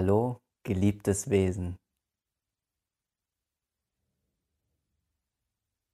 Hallo, 0.00 0.40
geliebtes 0.62 1.28
Wesen. 1.28 1.76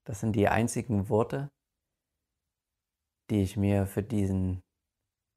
Das 0.06 0.20
sind 0.20 0.36
die 0.36 0.46
einzigen 0.46 1.08
Worte, 1.08 1.50
die 3.30 3.40
ich 3.40 3.56
mir 3.56 3.86
für 3.86 4.02
diesen 4.02 4.62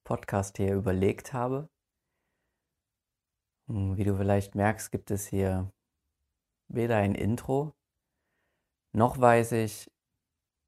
Podcast 0.06 0.58
hier 0.58 0.76
überlegt 0.76 1.32
habe. 1.32 1.70
Wie 3.68 4.04
du 4.04 4.18
vielleicht 4.18 4.54
merkst, 4.54 4.92
gibt 4.92 5.12
es 5.12 5.28
hier 5.28 5.72
weder 6.68 6.98
ein 6.98 7.16
Intro, 7.16 7.74
noch 8.94 9.18
weiß 9.18 9.54
ich 9.54 9.90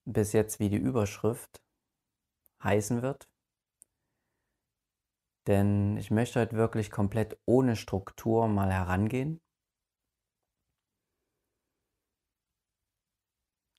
bis 0.06 0.32
jetzt, 0.32 0.62
wie 0.62 0.70
die 0.70 0.78
Überschrift 0.78 1.62
heißen 2.64 3.02
wird. 3.02 3.30
Denn 5.48 5.98
ich 5.98 6.12
möchte 6.12 6.40
heute 6.40 6.56
wirklich 6.56 6.92
komplett 6.92 7.40
ohne 7.46 7.76
Struktur 7.76 8.48
mal 8.48 8.72
herangehen. 8.72 9.42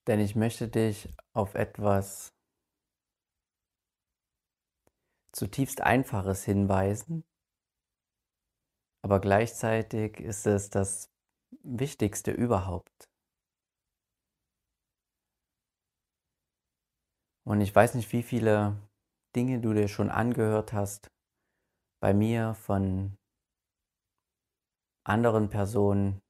Denn 0.06 0.20
ich 0.20 0.34
möchte 0.34 0.68
dich 0.68 1.14
auf 1.32 1.54
etwas 1.54 2.34
zutiefst 5.32 5.80
Einfaches 5.80 6.44
hinweisen, 6.44 7.24
aber 9.02 9.20
gleichzeitig 9.20 10.18
ist 10.18 10.46
es 10.46 10.70
das 10.70 11.10
Wichtigste 11.62 12.32
überhaupt. 12.32 13.08
Und 17.46 17.60
ich 17.60 17.74
weiß 17.74 17.94
nicht, 17.94 18.12
wie 18.12 18.22
viele 18.22 18.76
Dinge 19.34 19.60
du 19.60 19.72
dir 19.72 19.88
schon 19.88 20.10
angehört 20.10 20.72
hast, 20.72 21.10
bei 22.00 22.14
mir, 22.14 22.54
von 22.54 23.16
anderen 25.04 25.50
Personen, 25.50 26.22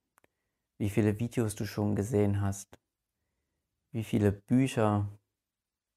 wie 0.78 0.90
viele 0.90 1.20
Videos 1.20 1.54
du 1.54 1.66
schon 1.66 1.96
gesehen 1.96 2.40
hast, 2.40 2.78
wie 3.92 4.02
viele 4.04 4.32
Bücher 4.32 5.08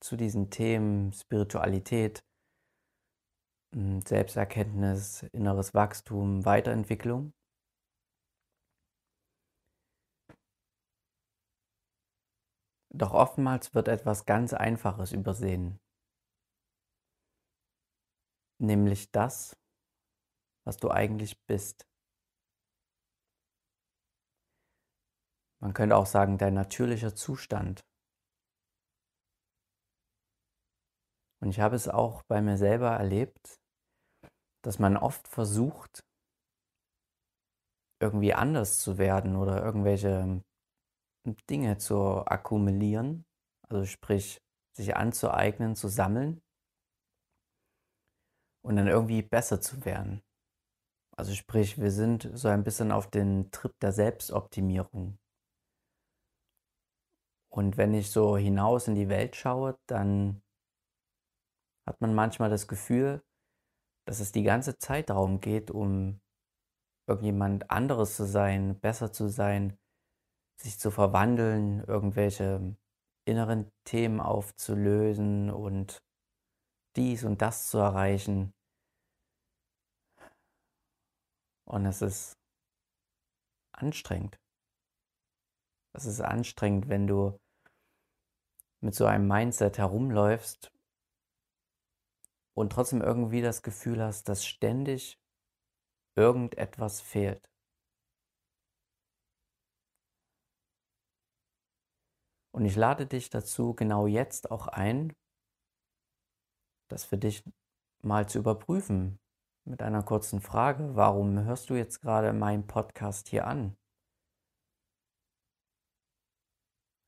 zu 0.01 0.17
diesen 0.17 0.49
Themen 0.51 1.13
Spiritualität, 1.13 2.23
hm, 3.73 4.01
Selbsterkenntnis, 4.01 5.23
inneres 5.31 5.73
Wachstum, 5.75 6.43
Weiterentwicklung. 6.45 7.33
Doch 12.93 13.13
oftmals 13.13 13.73
wird 13.75 13.89
etwas 13.89 14.25
ganz 14.25 14.53
Einfaches 14.53 15.11
übersehen, 15.11 15.81
nämlich 18.59 19.11
das, 19.11 19.55
was 20.65 20.77
du 20.77 20.89
eigentlich 20.91 21.37
bist. 21.45 21.85
Man 25.61 25.73
könnte 25.73 25.95
auch 25.95 26.05
sagen, 26.05 26.37
dein 26.37 26.53
natürlicher 26.53 27.15
Zustand. 27.15 27.85
Und 31.41 31.49
ich 31.49 31.59
habe 31.59 31.75
es 31.75 31.87
auch 31.89 32.23
bei 32.23 32.41
mir 32.41 32.57
selber 32.57 32.91
erlebt, 32.91 33.59
dass 34.63 34.79
man 34.79 34.95
oft 34.95 35.27
versucht, 35.27 36.03
irgendwie 38.01 38.33
anders 38.33 38.79
zu 38.79 38.97
werden 38.97 39.35
oder 39.35 39.63
irgendwelche 39.63 40.41
Dinge 41.49 41.77
zu 41.77 42.25
akkumulieren, 42.25 43.25
also 43.69 43.85
sprich 43.85 44.41
sich 44.75 44.95
anzueignen, 44.95 45.75
zu 45.75 45.87
sammeln 45.87 46.41
und 48.65 48.77
dann 48.77 48.87
irgendwie 48.87 49.21
besser 49.21 49.61
zu 49.61 49.85
werden. 49.85 50.22
Also 51.15 51.33
sprich, 51.33 51.79
wir 51.79 51.91
sind 51.91 52.29
so 52.33 52.47
ein 52.47 52.63
bisschen 52.63 52.91
auf 52.91 53.09
den 53.09 53.51
Trip 53.51 53.73
der 53.79 53.91
Selbstoptimierung. 53.91 55.19
Und 57.49 57.77
wenn 57.77 57.93
ich 57.93 58.09
so 58.09 58.35
hinaus 58.35 58.87
in 58.87 58.95
die 58.95 59.09
Welt 59.09 59.35
schaue, 59.35 59.77
dann 59.85 60.41
hat 61.85 62.01
man 62.01 62.15
manchmal 62.15 62.49
das 62.49 62.67
Gefühl, 62.67 63.21
dass 64.05 64.19
es 64.19 64.31
die 64.31 64.43
ganze 64.43 64.79
Zeit 64.79 65.11
darum 65.11 65.39
geht, 65.39 65.69
um 65.69 66.19
irgendjemand 67.07 67.69
anderes 67.69 68.15
zu 68.15 68.25
sein, 68.25 68.79
besser 68.79 69.11
zu 69.11 69.29
sein, 69.29 69.77
sich 70.57 70.79
zu 70.79 70.89
verwandeln, 70.89 71.83
irgendwelche 71.83 72.75
inneren 73.25 73.71
Themen 73.85 74.19
aufzulösen 74.19 75.51
und 75.51 76.03
dies 76.95 77.23
und 77.23 77.41
das 77.41 77.69
zu 77.69 77.77
erreichen. 77.77 78.53
Und 81.65 81.85
es 81.85 82.01
ist 82.01 82.37
anstrengend. 83.71 84.37
Es 85.93 86.05
ist 86.05 86.21
anstrengend, 86.21 86.89
wenn 86.89 87.07
du 87.07 87.39
mit 88.81 88.95
so 88.95 89.05
einem 89.05 89.27
Mindset 89.27 89.77
herumläufst 89.77 90.71
und 92.53 92.71
trotzdem 92.71 93.01
irgendwie 93.01 93.41
das 93.41 93.63
Gefühl 93.63 94.01
hast, 94.01 94.27
dass 94.27 94.45
ständig 94.45 95.17
irgendetwas 96.15 97.01
fehlt. 97.01 97.49
Und 102.51 102.65
ich 102.65 102.75
lade 102.75 103.07
dich 103.07 103.29
dazu 103.29 103.73
genau 103.73 104.05
jetzt 104.05 104.51
auch 104.51 104.67
ein, 104.67 105.13
das 106.89 107.03
für 107.05 107.17
dich 107.17 107.43
mal 108.03 108.27
zu 108.29 108.39
überprüfen 108.39 109.17
mit 109.65 109.81
einer 109.81 110.03
kurzen 110.03 110.41
Frage. 110.41 110.95
Warum 110.95 111.43
hörst 111.43 111.69
du 111.69 111.75
jetzt 111.75 112.01
gerade 112.01 112.33
meinen 112.33 112.67
Podcast 112.67 113.29
hier 113.29 113.47
an? 113.47 113.75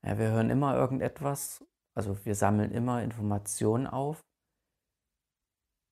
Ja, 0.04 0.18
wir 0.18 0.30
hören 0.30 0.50
immer 0.50 0.76
irgendetwas, 0.76 1.64
also 1.94 2.24
wir 2.24 2.34
sammeln 2.34 2.70
immer 2.70 3.02
Informationen 3.02 3.86
auf, 3.86 4.24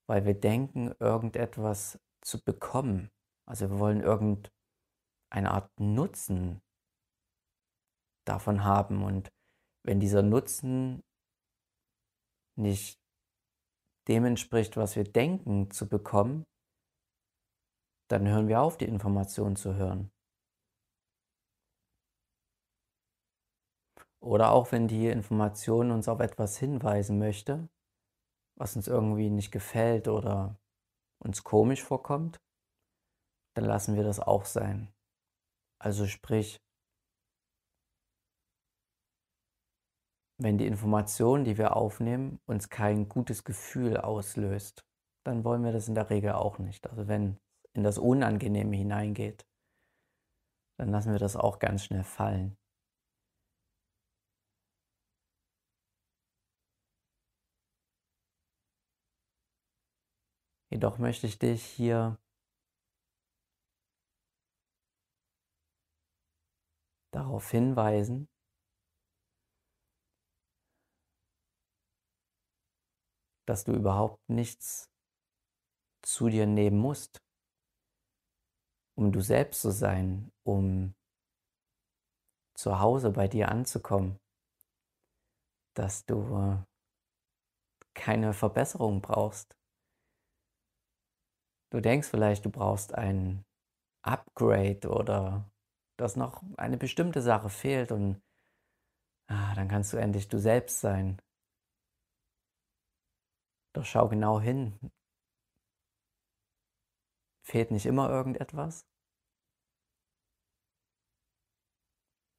weil 0.07 0.25
wir 0.25 0.35
denken, 0.39 0.95
irgendetwas 1.01 1.99
zu 2.23 2.43
bekommen. 2.43 3.11
Also 3.47 3.71
wir 3.71 3.79
wollen 3.79 4.01
irgendeine 4.01 5.51
Art 5.51 5.69
Nutzen 5.81 6.63
davon 8.25 8.65
haben. 8.65 9.03
Und 9.03 9.31
wenn 9.83 10.01
dieser 10.01 10.23
Nutzen 10.23 11.03
nicht 12.57 13.01
dem 14.09 14.25
entspricht, 14.25 14.77
was 14.77 14.97
wir 14.97 15.05
denken 15.05 15.71
zu 15.71 15.89
bekommen, 15.89 16.45
dann 18.09 18.27
hören 18.29 18.49
wir 18.49 18.61
auf, 18.61 18.77
die 18.77 18.85
Informationen 18.85 19.57
zu 19.57 19.75
hören. 19.75 20.11
Oder 24.21 24.53
auch 24.53 24.73
wenn 24.73 24.89
die 24.89 25.09
Information 25.09 25.91
uns 25.91 26.09
auf 26.09 26.21
etwas 26.21 26.57
hinweisen 26.57 27.19
möchte, 27.19 27.69
was 28.57 28.75
uns 28.75 28.89
irgendwie 28.89 29.29
nicht 29.29 29.51
gefällt 29.51 30.09
oder 30.09 30.59
uns 31.19 31.45
komisch 31.45 31.83
vorkommt, 31.83 32.41
dann 33.55 33.67
lassen 33.67 33.97
wir 33.97 34.03
das 34.03 34.21
auch 34.21 34.45
sein. 34.47 34.93
Also 35.79 36.07
sprich, 36.07 36.61
wenn 40.39 40.59
die 40.59 40.67
Information, 40.67 41.45
die 41.45 41.59
wir 41.59 41.77
aufnehmen, 41.77 42.41
uns 42.47 42.69
kein 42.69 43.09
gutes 43.09 43.45
Gefühl 43.45 43.99
auslöst, 43.99 44.85
dann 45.25 45.45
wollen 45.45 45.63
wir 45.65 45.73
das 45.73 45.89
in 45.89 45.95
der 45.95 46.11
Regel 46.11 46.33
auch 46.33 46.59
nicht. 46.59 46.89
Also 46.89 47.09
wenn 47.09 47.39
in 47.75 47.83
das 47.83 47.99
Unangenehme 47.99 48.77
hineingeht, 48.77 49.47
dann 50.79 50.91
lassen 50.91 51.13
wir 51.13 51.19
das 51.19 51.37
auch 51.37 51.59
ganz 51.59 51.85
schnell 51.85 52.05
fallen. 52.05 52.57
Jedoch 60.71 60.99
möchte 60.99 61.29
ich 61.29 61.39
dich 61.39 61.65
hier 61.65 62.19
darauf 67.13 67.49
hinweisen, 67.51 68.29
dass 73.47 73.65
du 73.65 73.73
überhaupt 73.73 74.29
nichts 74.29 74.91
zu 76.03 76.29
dir 76.29 76.47
nehmen 76.47 76.79
musst, 76.79 77.24
um 78.97 79.13
du 79.13 79.21
selbst 79.21 79.61
zu 79.61 79.71
sein, 79.71 80.31
um 80.45 80.95
zu 82.55 82.81
Hause 82.81 83.11
bei 83.11 83.29
dir 83.29 83.51
anzukommen, 83.51 84.19
dass 85.75 86.07
du 86.07 86.65
keine 87.95 88.33
Verbesserung 88.33 89.01
brauchst, 89.01 89.57
Du 91.75 91.81
denkst 91.81 92.07
vielleicht, 92.07 92.45
du 92.45 92.51
brauchst 92.51 92.95
ein 92.95 93.45
Upgrade 94.03 94.89
oder 94.89 95.51
dass 95.99 96.15
noch 96.15 96.45
eine 96.57 96.77
bestimmte 96.77 97.21
Sache 97.21 97.49
fehlt 97.49 97.91
und 97.91 98.23
ah, 99.27 99.57
dann 99.57 99.67
kannst 99.67 99.93
du 99.93 99.97
endlich 99.97 100.29
du 100.29 100.39
selbst 100.39 100.79
sein. 100.79 101.21
Doch 103.75 103.85
schau 103.85 104.09
genau 104.09 104.41
hin. 104.41 104.79
Fehlt 107.45 107.71
nicht 107.71 107.85
immer 107.85 108.09
irgendetwas? 108.09 108.87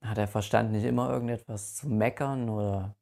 Hat 0.01 0.17
der 0.17 0.27
Verstand 0.27 0.71
nicht 0.71 0.83
immer 0.83 1.09
irgendetwas 1.11 1.75
zu 1.75 1.87
meckern 1.87 2.49
oder 2.49 2.95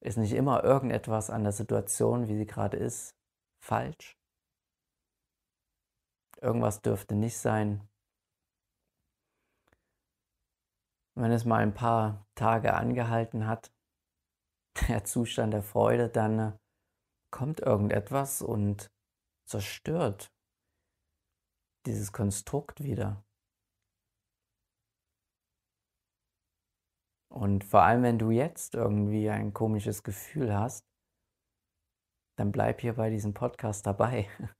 ist 0.00 0.18
nicht 0.18 0.32
immer 0.32 0.64
irgendetwas 0.64 1.30
an 1.30 1.44
der 1.44 1.52
Situation, 1.52 2.26
wie 2.28 2.36
sie 2.36 2.46
gerade 2.46 2.76
ist, 2.76 3.16
falsch? 3.60 4.18
Irgendwas 6.40 6.82
dürfte 6.82 7.14
nicht 7.14 7.38
sein. 7.38 7.88
Wenn 11.14 11.30
es 11.30 11.44
mal 11.44 11.62
ein 11.62 11.74
paar 11.74 12.26
Tage 12.34 12.74
angehalten 12.74 13.46
hat, 13.46 13.72
der 14.88 15.04
Zustand 15.04 15.54
der 15.54 15.62
Freude, 15.62 16.08
dann 16.08 16.38
äh, 16.38 16.52
kommt 17.30 17.60
irgendetwas 17.60 18.42
und 18.42 18.90
zerstört 19.52 20.32
dieses 21.86 22.12
Konstrukt 22.12 22.82
wieder. 22.82 23.22
Und 27.30 27.64
vor 27.64 27.82
allem, 27.82 28.02
wenn 28.02 28.18
du 28.18 28.30
jetzt 28.30 28.74
irgendwie 28.74 29.28
ein 29.28 29.52
komisches 29.52 30.02
Gefühl 30.02 30.54
hast, 30.54 30.86
dann 32.38 32.50
bleib 32.50 32.80
hier 32.80 32.94
bei 32.94 33.10
diesem 33.10 33.34
Podcast 33.34 33.84
dabei. 33.86 34.26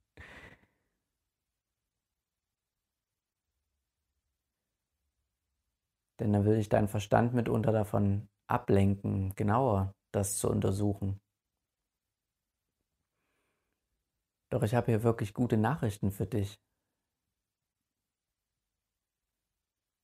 Denn 6.19 6.33
dann 6.33 6.45
will 6.45 6.57
ich 6.57 6.69
deinen 6.69 6.87
Verstand 6.87 7.33
mitunter 7.33 7.71
davon 7.71 8.29
ablenken, 8.47 9.33
genauer 9.35 9.95
das 10.11 10.37
zu 10.37 10.49
untersuchen. 10.49 11.22
Doch 14.53 14.61
ich 14.61 14.75
habe 14.75 14.85
hier 14.85 15.01
wirklich 15.01 15.33
gute 15.33 15.57
Nachrichten 15.57 16.11
für 16.11 16.27
dich. 16.27 16.61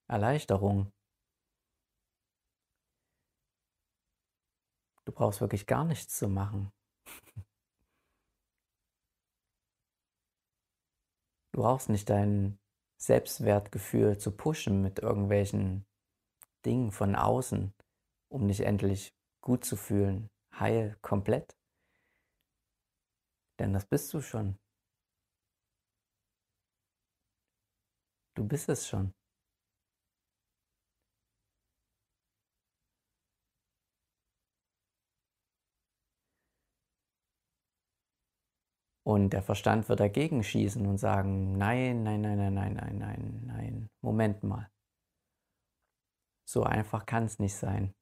Erleichterung. 0.07 0.91
Du 5.05 5.11
brauchst 5.11 5.39
wirklich 5.39 5.67
gar 5.67 5.85
nichts 5.85 6.17
zu 6.17 6.27
machen. 6.27 6.71
Du 11.51 11.61
brauchst 11.61 11.89
nicht 11.89 12.09
dein 12.09 12.57
Selbstwertgefühl 12.99 14.17
zu 14.17 14.35
pushen 14.35 14.81
mit 14.81 14.97
irgendwelchen 14.97 15.85
Dingen 16.65 16.91
von 16.91 17.15
außen, 17.15 17.71
um 18.29 18.47
dich 18.47 18.61
endlich 18.61 19.13
gut 19.41 19.63
zu 19.63 19.75
fühlen, 19.75 20.27
heil, 20.55 20.97
komplett. 21.03 21.58
Denn 23.59 23.73
das 23.73 23.85
bist 23.85 24.13
du 24.13 24.21
schon. 24.21 24.57
Du 28.35 28.47
bist 28.47 28.69
es 28.69 28.87
schon. 28.87 29.13
Und 39.03 39.31
der 39.33 39.41
Verstand 39.41 39.89
wird 39.89 39.99
dagegen 39.99 40.43
schießen 40.43 40.85
und 40.85 40.97
sagen, 40.99 41.57
nein, 41.57 42.03
nein, 42.03 42.21
nein, 42.21 42.37
nein, 42.37 42.53
nein, 42.53 42.73
nein, 42.75 42.97
nein, 42.99 43.43
nein, 43.45 43.89
Moment 44.01 44.43
mal. 44.43 44.71
So 46.47 46.63
einfach 46.63 47.05
kann 47.05 47.25
es 47.25 47.39
nicht 47.39 47.55
sein. 47.55 47.93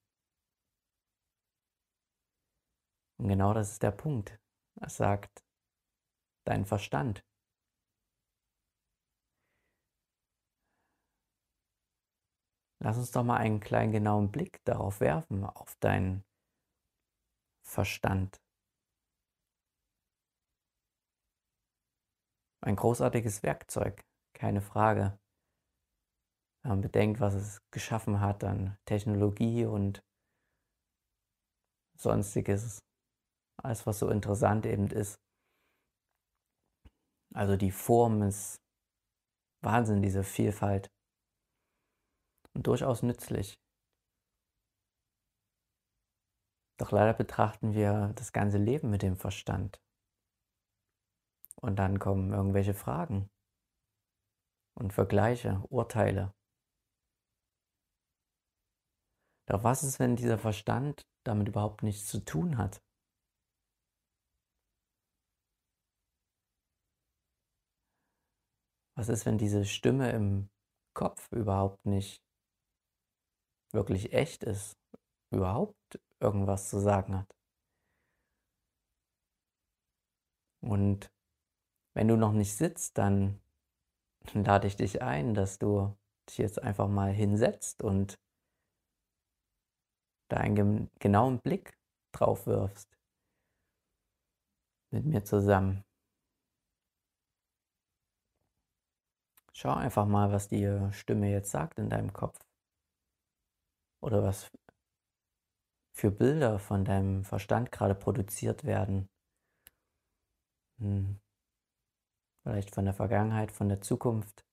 Und 3.18 3.30
genau 3.30 3.54
das 3.54 3.72
ist 3.72 3.84
der 3.84 3.92
Punkt. 3.92 4.38
Er 4.80 4.90
sagt, 4.90 5.47
dein 6.48 6.66
Verstand. 6.66 7.24
Lass 12.80 12.98
uns 12.98 13.12
doch 13.12 13.24
mal 13.24 13.38
einen 13.38 13.60
kleinen 13.60 13.92
genauen 13.92 14.32
Blick 14.32 14.64
darauf 14.64 15.02
werfen, 15.02 15.44
auf 15.44 15.76
deinen 15.78 16.24
Verstand. 17.64 18.40
Ein 22.62 22.76
großartiges 22.76 23.44
Werkzeug, 23.44 24.06
keine 24.34 24.62
Frage. 24.62 25.20
Wenn 26.64 26.72
man 26.72 26.82
bedenkt, 26.82 27.20
was 27.20 27.34
es 27.34 27.62
geschaffen 27.72 28.20
hat 28.20 28.44
an 28.44 28.78
Technologie 28.86 29.66
und 29.66 30.04
sonstiges, 31.98 32.84
alles 33.58 33.86
was 33.88 34.00
so 34.00 34.10
interessant 34.10 34.66
eben 34.66 34.88
ist. 34.88 35.27
Also 37.34 37.58
die 37.58 37.72
Form 37.72 38.22
ist 38.22 38.58
Wahnsinn, 39.64 40.02
diese 40.02 40.24
Vielfalt. 40.24 40.88
Und 42.54 42.66
durchaus 42.68 43.04
nützlich. 43.04 43.56
Doch 46.80 46.92
leider 46.92 47.14
betrachten 47.14 47.74
wir 47.74 48.14
das 48.16 48.32
ganze 48.34 48.58
Leben 48.58 48.90
mit 48.90 49.02
dem 49.02 49.16
Verstand. 49.16 49.80
Und 51.60 51.78
dann 51.78 52.00
kommen 52.00 52.32
irgendwelche 52.32 52.76
Fragen 52.76 53.30
und 54.76 54.94
Vergleiche, 54.94 55.64
Urteile. 55.70 56.34
Doch 59.48 59.64
was 59.64 59.84
ist, 59.84 60.00
wenn 60.00 60.16
dieser 60.16 60.38
Verstand 60.38 61.02
damit 61.26 61.48
überhaupt 61.48 61.82
nichts 61.82 62.06
zu 62.06 62.24
tun 62.24 62.58
hat? 62.58 62.80
Was 68.98 69.10
ist, 69.10 69.28
wenn 69.28 69.38
diese 69.38 69.64
Stimme 69.64 70.12
im 70.12 70.50
Kopf 70.96 71.32
überhaupt 71.32 71.86
nicht 71.86 72.24
wirklich 73.72 74.12
echt 74.12 74.44
ist, 74.44 74.76
überhaupt 75.30 76.02
irgendwas 76.20 76.68
zu 76.70 76.80
sagen 76.80 77.16
hat? 77.16 77.36
Und 80.62 81.12
wenn 81.94 82.08
du 82.08 82.18
noch 82.18 82.34
nicht 82.34 82.56
sitzt, 82.56 82.98
dann 82.98 83.40
lade 84.34 84.66
ich 84.66 84.78
dich 84.78 85.04
ein, 85.04 85.36
dass 85.36 85.60
du 85.60 85.96
dich 86.28 86.40
jetzt 86.40 86.64
einfach 86.64 86.88
mal 86.88 87.12
hinsetzt 87.12 87.84
und 87.84 88.20
da 90.28 90.38
einen 90.38 90.90
genauen 90.98 91.40
Blick 91.40 91.78
drauf 92.14 92.48
wirfst. 92.48 92.98
Mit 94.90 95.06
mir 95.06 95.24
zusammen. 95.24 95.87
Schau 99.60 99.74
einfach 99.74 100.06
mal, 100.06 100.32
was 100.32 100.50
die 100.50 100.68
Stimme 100.92 101.32
jetzt 101.32 101.50
sagt 101.50 101.80
in 101.80 101.90
deinem 101.90 102.14
Kopf. 102.14 102.40
Oder 104.04 104.22
was 104.22 104.52
für 105.96 106.12
Bilder 106.12 106.60
von 106.60 106.86
deinem 106.86 107.24
Verstand 107.24 107.72
gerade 107.72 107.96
produziert 107.96 108.66
werden. 108.66 109.10
Hm. 110.78 111.20
Vielleicht 112.44 112.76
von 112.76 112.86
der 112.86 112.94
Vergangenheit, 112.94 113.52
von 113.52 113.68
der 113.68 113.82
Zukunft. 113.82 114.46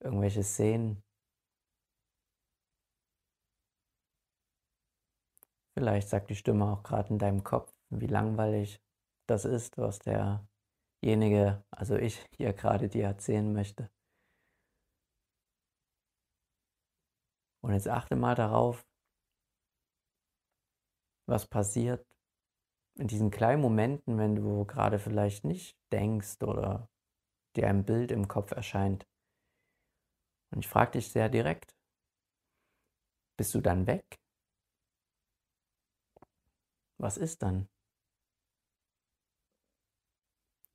Irgendwelche 0.00 0.42
Szenen. 0.42 1.02
Vielleicht 5.72 6.10
sagt 6.10 6.28
die 6.28 6.36
Stimme 6.36 6.66
auch 6.66 6.82
gerade 6.82 7.08
in 7.08 7.18
deinem 7.18 7.44
Kopf, 7.44 7.72
wie 7.88 8.08
langweilig 8.08 8.78
das 9.26 9.46
ist, 9.46 9.78
was 9.78 10.00
derjenige, 11.02 11.64
also 11.70 11.96
ich 11.96 12.26
hier 12.36 12.52
gerade 12.52 12.88
dir 12.88 13.04
erzählen 13.04 13.52
möchte. 13.52 13.90
Und 17.62 17.72
jetzt 17.74 17.88
achte 17.88 18.16
mal 18.16 18.34
darauf, 18.34 18.86
was 21.26 21.46
passiert, 21.46 22.06
in 22.98 23.06
diesen 23.06 23.30
kleinen 23.30 23.62
Momenten, 23.62 24.18
wenn 24.18 24.34
du 24.34 24.64
gerade 24.66 24.98
vielleicht 24.98 25.44
nicht 25.44 25.78
denkst 25.92 26.42
oder 26.42 26.90
dir 27.56 27.68
ein 27.68 27.84
Bild 27.84 28.10
im 28.10 28.28
Kopf 28.28 28.50
erscheint. 28.52 29.06
Und 30.52 30.64
ich 30.64 30.68
frage 30.68 30.92
dich 30.92 31.10
sehr 31.10 31.28
direkt, 31.28 31.76
bist 33.38 33.54
du 33.54 33.60
dann 33.60 33.86
weg? 33.86 34.20
Was 36.98 37.16
ist 37.16 37.42
dann? 37.42 37.68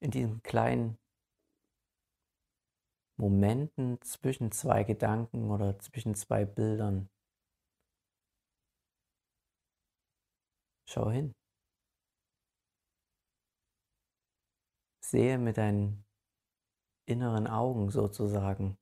In 0.05 0.11
diesen 0.11 0.43
kleinen 0.43 0.99
Momenten 3.17 3.99
zwischen 4.03 4.51
zwei 4.51 4.83
Gedanken 4.83 5.49
oder 5.49 5.79
zwischen 5.79 6.13
zwei 6.13 6.45
Bildern. 6.45 7.09
Schau 10.87 11.09
hin. 11.09 11.33
Sehe 15.03 15.39
mit 15.39 15.57
deinen 15.57 16.05
inneren 17.07 17.47
Augen 17.47 17.89
sozusagen. 17.89 18.77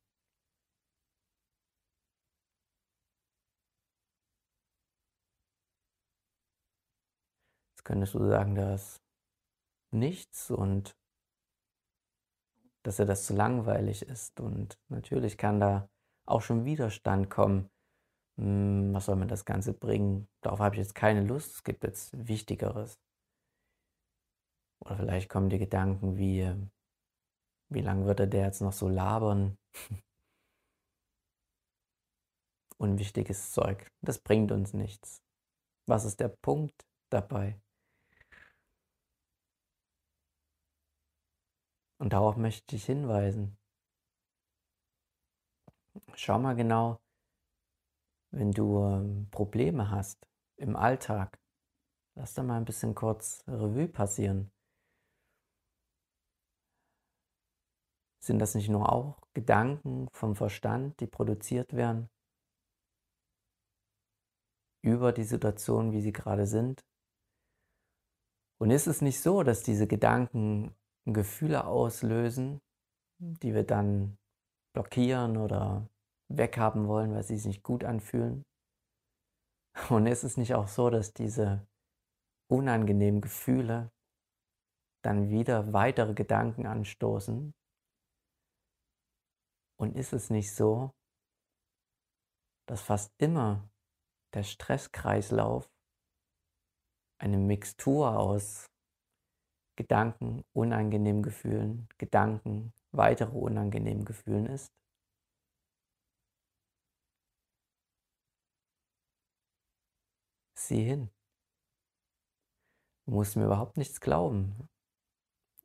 Jetzt 7.71 7.85
könntest 7.85 8.13
du 8.13 8.27
sagen, 8.27 8.55
dass 8.55 9.01
nichts 9.93 10.51
und 10.51 10.93
dass 12.83 12.97
dir 12.97 13.05
das 13.05 13.25
zu 13.25 13.33
langweilig 13.33 14.03
ist. 14.03 14.39
Und 14.39 14.77
natürlich 14.89 15.37
kann 15.37 15.59
da 15.59 15.89
auch 16.25 16.41
schon 16.41 16.65
Widerstand 16.65 17.29
kommen. 17.29 17.69
Hm, 18.37 18.93
was 18.93 19.05
soll 19.05 19.15
mir 19.15 19.27
das 19.27 19.45
Ganze 19.45 19.73
bringen? 19.73 20.27
Darauf 20.41 20.59
habe 20.59 20.75
ich 20.75 20.79
jetzt 20.79 20.95
keine 20.95 21.23
Lust. 21.23 21.55
Es 21.55 21.63
gibt 21.63 21.83
jetzt 21.83 22.27
Wichtigeres. 22.27 22.99
Oder 24.79 24.97
vielleicht 24.97 25.29
kommen 25.29 25.49
dir 25.49 25.59
Gedanken 25.59 26.17
wie, 26.17 26.51
wie 27.69 27.81
lange 27.81 28.05
wird 28.05 28.19
er 28.19 28.27
der 28.27 28.45
jetzt 28.45 28.61
noch 28.61 28.73
so 28.73 28.89
labern? 28.89 29.57
Unwichtiges 32.77 33.51
Zeug. 33.53 33.87
Das 34.01 34.19
bringt 34.19 34.51
uns 34.51 34.73
nichts. 34.73 35.21
Was 35.87 36.03
ist 36.05 36.19
der 36.19 36.29
Punkt 36.29 36.85
dabei? 37.09 37.61
Und 41.97 42.13
darauf 42.13 42.37
möchte 42.37 42.75
ich 42.75 42.85
hinweisen. 42.85 43.57
Schau 46.15 46.39
mal 46.39 46.55
genau, 46.55 46.99
wenn 48.31 48.51
du 48.51 48.83
ähm, 48.83 49.29
Probleme 49.29 49.89
hast 49.91 50.27
im 50.57 50.75
Alltag, 50.75 51.39
lass 52.15 52.33
da 52.33 52.43
mal 52.43 52.57
ein 52.57 52.65
bisschen 52.65 52.95
kurz 52.95 53.43
Revue 53.47 53.87
passieren. 53.87 54.51
Sind 58.19 58.39
das 58.39 58.55
nicht 58.55 58.69
nur 58.69 58.91
auch 58.91 59.19
Gedanken 59.33 60.07
vom 60.13 60.35
Verstand, 60.35 60.99
die 60.99 61.07
produziert 61.07 61.73
werden 61.73 62.09
über 64.81 65.11
die 65.11 65.23
Situation, 65.23 65.91
wie 65.91 66.01
sie 66.01 66.13
gerade 66.13 66.45
sind? 66.45 66.85
Und 68.59 68.71
ist 68.71 68.87
es 68.87 69.01
nicht 69.01 69.21
so, 69.21 69.43
dass 69.43 69.63
diese 69.63 69.87
Gedanken 69.87 70.73
Gefühle 71.05 71.65
auslösen, 71.65 72.61
die 73.19 73.53
wir 73.53 73.65
dann 73.65 74.17
blockieren 74.73 75.37
oder 75.37 75.89
weghaben 76.29 76.87
wollen, 76.87 77.13
weil 77.13 77.23
sie 77.23 77.37
sich 77.37 77.45
nicht 77.45 77.63
gut 77.63 77.83
anfühlen? 77.83 78.43
Und 79.89 80.07
ist 80.07 80.23
es 80.23 80.37
nicht 80.37 80.53
auch 80.55 80.67
so, 80.67 80.89
dass 80.89 81.13
diese 81.13 81.67
unangenehmen 82.49 83.21
Gefühle 83.21 83.91
dann 85.03 85.29
wieder 85.29 85.73
weitere 85.73 86.13
Gedanken 86.13 86.65
anstoßen, 86.65 87.53
und 89.83 89.95
ist 89.97 90.13
es 90.13 90.29
nicht 90.29 90.55
so, 90.55 90.91
dass 92.69 92.81
fast 92.81 93.11
immer 93.17 93.69
der 94.33 94.43
Stresskreislauf 94.43 95.69
eine 97.19 97.37
Mixtur 97.37 98.17
aus 98.17 98.71
Gedanken, 99.75 100.43
unangenehmen 100.53 101.23
Gefühlen, 101.23 101.87
Gedanken, 101.97 102.73
weitere 102.91 103.35
unangenehmen 103.37 104.05
Gefühlen 104.05 104.45
ist? 104.47 104.71
Sieh 110.55 110.83
hin. 110.83 111.09
Du 113.05 113.11
musst 113.13 113.35
mir 113.35 113.45
überhaupt 113.45 113.77
nichts 113.77 113.99
glauben. 113.99 114.69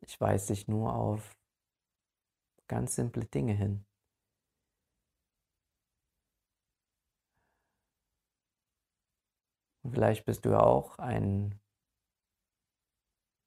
Ich 0.00 0.20
weise 0.20 0.54
dich 0.54 0.68
nur 0.68 0.94
auf 0.94 1.36
ganz 2.68 2.94
simple 2.96 3.24
Dinge 3.24 3.54
hin. 3.54 3.84
Und 9.82 9.92
vielleicht 9.94 10.24
bist 10.26 10.44
du 10.44 10.50
ja 10.50 10.60
auch 10.60 10.98
ein 10.98 11.58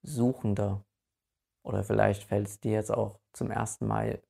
Suchender 0.02 0.84
oder 1.64 1.84
vielleicht 1.84 2.24
fällt 2.24 2.48
es 2.48 2.60
dir 2.60 2.72
jetzt 2.72 2.90
auch 2.90 3.20
zum 3.32 3.50
ersten 3.50 3.86
Mal 3.86 4.22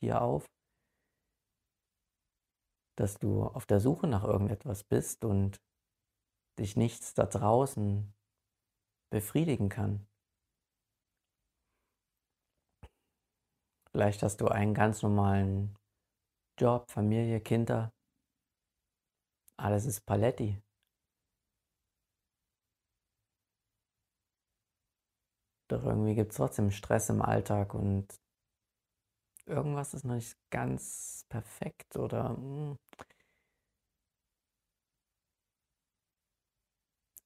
hier 0.00 0.22
auf, 0.22 0.46
dass 2.96 3.18
du 3.18 3.44
auf 3.44 3.66
der 3.66 3.80
Suche 3.80 4.06
nach 4.06 4.24
irgendetwas 4.24 4.84
bist 4.84 5.24
und 5.24 5.60
dich 6.58 6.76
nichts 6.76 7.14
da 7.14 7.26
draußen 7.26 8.12
befriedigen 9.10 9.68
kann. 9.68 10.06
Vielleicht 13.92 14.22
hast 14.22 14.40
du 14.40 14.48
einen 14.48 14.74
ganz 14.74 15.02
normalen 15.02 15.76
Job, 16.58 16.90
Familie, 16.90 17.40
Kinder. 17.40 17.92
Alles 19.56 19.86
ist 19.86 20.04
Paletti. 20.06 20.60
Doch 25.68 25.84
irgendwie 25.84 26.14
gibt 26.14 26.32
es 26.32 26.36
trotzdem 26.38 26.70
Stress 26.70 27.10
im 27.10 27.20
Alltag 27.22 27.74
und 27.74 28.06
irgendwas 29.46 29.94
ist 29.94 30.04
noch 30.04 30.14
nicht 30.14 30.36
ganz 30.50 31.24
perfekt 31.28 31.96
oder 31.96 32.30
mh, 32.30 32.38
hm, 32.70 32.78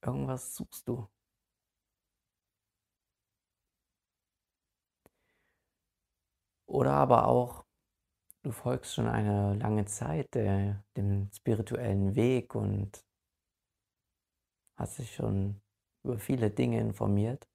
irgendwas 0.03 0.55
suchst 0.55 0.87
du. 0.89 1.09
Oder 6.67 6.93
aber 6.95 7.29
auch, 7.29 7.65
du 8.43 8.53
folgst 8.53 8.95
schon 8.95 9.09
eine 9.09 9.55
lange 9.57 9.85
Zeit 9.87 10.35
der, 10.35 10.85
dem 10.97 11.31
spirituellen 11.33 12.15
Weg 12.17 12.55
und 12.55 13.05
hast 14.77 14.99
dich 14.99 15.15
schon 15.15 15.61
über 16.05 16.19
viele 16.19 16.51
Dinge 16.51 16.81
informiert 16.81 17.49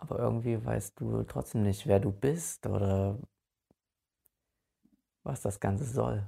aber 0.00 0.18
irgendwie 0.18 0.64
weißt 0.64 0.98
du 1.00 1.22
trotzdem 1.24 1.62
nicht, 1.62 1.86
wer 1.86 2.00
du 2.00 2.10
bist 2.12 2.66
oder 2.66 3.18
was 5.24 5.40
das 5.42 5.60
Ganze 5.60 5.84
soll. 5.84 6.26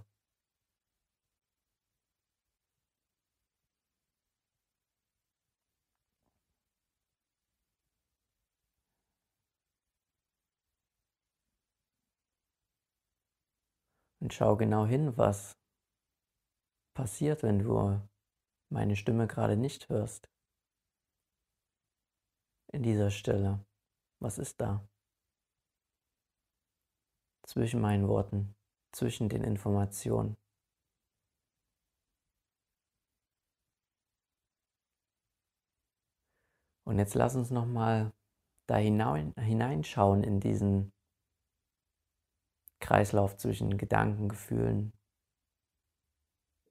Und 14.21 14.33
schau 14.33 14.57
genau 14.57 14.87
hin, 14.87 15.17
was 15.19 15.57
passiert, 16.95 17.43
wenn 17.43 17.59
du 17.59 18.01
meine 18.71 18.97
Stimme 18.97 19.27
gerade 19.27 19.57
nicht 19.57 19.89
hörst 19.89 20.32
in 22.73 22.83
dieser 22.83 23.11
Stelle? 23.11 23.65
Was 24.21 24.39
ist 24.39 24.61
da? 24.61 24.87
Zwischen 27.47 27.81
meinen 27.81 28.09
Worten, 28.09 28.55
zwischen 28.93 29.29
den 29.29 29.45
Informationen. 29.45 30.37
Und 36.85 36.99
jetzt 36.99 37.15
lass 37.15 37.37
uns 37.37 37.51
noch 37.51 37.67
mal 37.67 38.13
da 38.69 38.77
hinein, 38.77 39.35
hineinschauen 39.35 40.25
in 40.25 40.41
diesen 40.41 40.93
Kreislauf 42.81 43.37
zwischen 43.37 43.79
Gedanken, 43.79 44.29
Gefühlen 44.29 44.93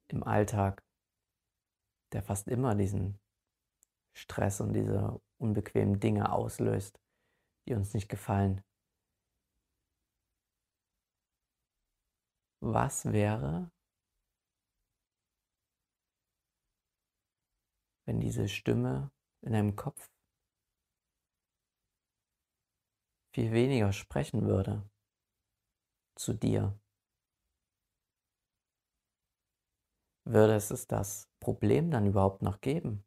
im 0.07 0.23
Alltag, 0.23 0.83
der 2.11 2.21
fast 2.21 2.47
immer 2.47 2.75
diesen 2.75 3.19
Stress 4.13 4.61
und 4.61 4.73
diese 4.73 5.21
unbequemen 5.37 5.99
Dinge 5.99 6.31
auslöst, 6.31 6.99
die 7.67 7.73
uns 7.73 7.93
nicht 7.93 8.09
gefallen. 8.09 8.63
Was 12.63 13.05
wäre, 13.05 13.71
wenn 18.05 18.19
diese 18.19 18.47
Stimme 18.47 19.11
in 19.41 19.53
deinem 19.53 19.75
Kopf 19.75 20.11
viel 23.33 23.51
weniger 23.51 23.91
sprechen 23.93 24.45
würde 24.45 24.87
zu 26.15 26.33
dir? 26.33 26.79
Würde 30.23 30.55
es 30.55 30.87
das 30.87 31.27
Problem 31.39 31.89
dann 31.89 32.05
überhaupt 32.05 32.43
noch 32.43 32.61
geben? 32.61 33.03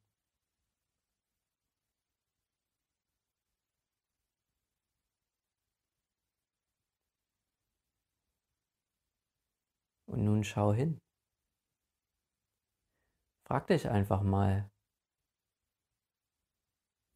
Und 10.15 10.25
nun 10.27 10.45
schau 10.45 10.73
hin. 10.73 11.01
Frag 13.49 13.67
dich 13.67 13.89
einfach 13.89 14.23
mal, 14.23 14.71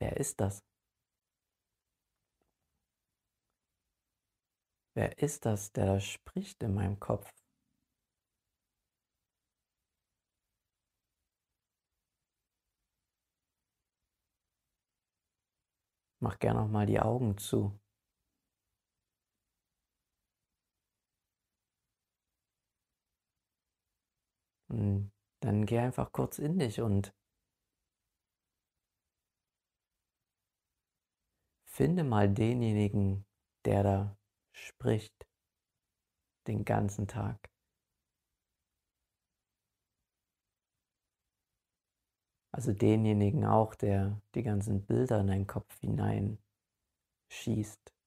wer 0.00 0.16
ist 0.16 0.40
das? 0.40 0.64
Wer 4.96 5.16
ist 5.18 5.46
das, 5.46 5.70
der 5.72 5.86
da 5.86 6.00
spricht 6.00 6.60
in 6.64 6.74
meinem 6.74 6.98
Kopf? 6.98 7.30
Mach 16.20 16.40
gerne 16.40 16.62
noch 16.62 16.68
mal 16.68 16.86
die 16.86 16.98
Augen 16.98 17.38
zu. 17.38 17.78
Und 24.68 25.12
dann 25.40 25.66
geh 25.66 25.78
einfach 25.78 26.12
kurz 26.12 26.38
in 26.38 26.58
dich 26.58 26.80
und 26.80 27.14
finde 31.64 32.04
mal 32.04 32.28
denjenigen, 32.28 33.24
der 33.64 33.82
da 33.82 34.18
spricht 34.52 35.26
den 36.46 36.64
ganzen 36.64 37.06
Tag. 37.06 37.50
Also 42.52 42.72
denjenigen 42.72 43.44
auch, 43.44 43.74
der 43.74 44.20
die 44.34 44.42
ganzen 44.42 44.84
Bilder 44.84 45.20
in 45.20 45.28
deinen 45.28 45.46
Kopf 45.46 45.78
hinein 45.80 46.38
schießt. 47.30 47.97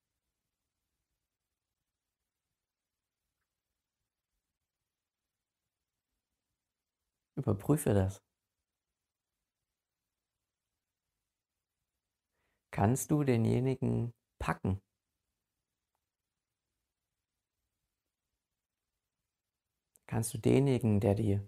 Überprüfe 7.42 7.96
das. 7.96 8.22
Kannst 12.72 13.10
du 13.10 13.24
denjenigen 13.24 14.14
packen? 14.40 14.80
Kannst 20.06 20.34
du 20.36 20.38
denjenigen, 20.38 21.00
der 21.00 21.16
die 21.16 21.42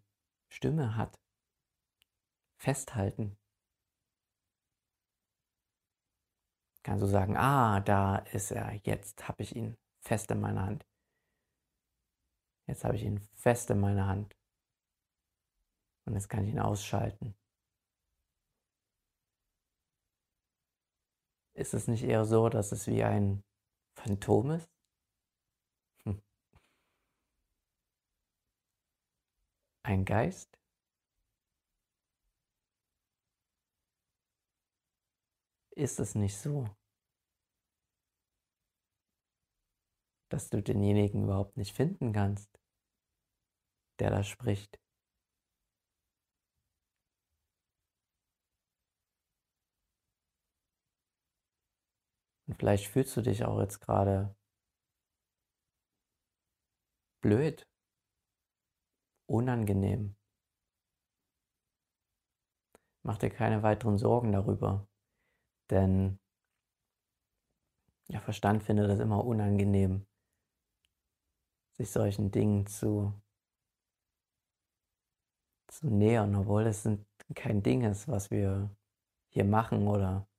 Stimme 0.49 0.95
hat, 0.95 1.19
festhalten. 2.57 3.37
Kannst 6.81 7.03
du 7.03 7.07
sagen, 7.07 7.37
ah, 7.37 7.81
da 7.81 8.17
ist 8.17 8.49
er, 8.51 8.73
jetzt 8.83 9.27
habe 9.27 9.43
ich 9.43 9.55
ihn 9.55 9.77
fest 10.01 10.31
in 10.31 10.41
meiner 10.41 10.65
Hand. 10.65 10.87
Jetzt 12.67 12.83
habe 12.83 12.95
ich 12.95 13.03
ihn 13.03 13.19
fest 13.35 13.69
in 13.69 13.79
meiner 13.79 14.07
Hand. 14.07 14.33
Und 16.05 16.13
jetzt 16.15 16.29
kann 16.29 16.43
ich 16.45 16.51
ihn 16.51 16.59
ausschalten. 16.59 17.35
Ist 21.55 21.73
es 21.73 21.87
nicht 21.87 22.03
eher 22.03 22.25
so, 22.25 22.49
dass 22.49 22.71
es 22.71 22.87
wie 22.87 23.03
ein 23.03 23.43
Phantom 23.95 24.51
ist? 24.51 24.69
Hm. 26.05 26.21
Ein 29.83 30.05
Geist? 30.05 30.57
ist 35.75 35.99
es 35.99 36.15
nicht 36.15 36.37
so, 36.37 36.69
dass 40.29 40.49
du 40.49 40.61
denjenigen 40.61 41.23
überhaupt 41.23 41.57
nicht 41.57 41.75
finden 41.75 42.13
kannst, 42.13 42.49
der 43.99 44.09
da 44.09 44.23
spricht. 44.23 44.82
Vielleicht 52.63 52.87
fühlst 52.87 53.17
du 53.17 53.21
dich 53.21 53.43
auch 53.43 53.59
jetzt 53.59 53.81
gerade 53.81 54.33
blöd, 57.19 57.67
unangenehm. 59.25 60.15
Mach 63.01 63.17
dir 63.17 63.31
keine 63.31 63.63
weiteren 63.63 63.97
Sorgen 63.97 64.31
darüber. 64.31 64.87
Denn 65.71 66.21
der 68.07 68.21
Verstand 68.21 68.63
findet 68.63 68.89
es 68.91 69.01
immer 69.01 69.25
unangenehm, 69.25 70.07
sich 71.73 71.91
solchen 71.91 72.31
Dingen 72.31 72.65
zu, 72.65 73.13
zu 75.67 75.87
nähern, 75.89 76.33
obwohl 76.33 76.65
es 76.65 76.87
kein 77.35 77.61
Ding 77.61 77.83
ist, 77.83 78.07
was 78.07 78.31
wir 78.31 78.73
hier 79.27 79.43
machen 79.43 79.85
oder 79.89 80.29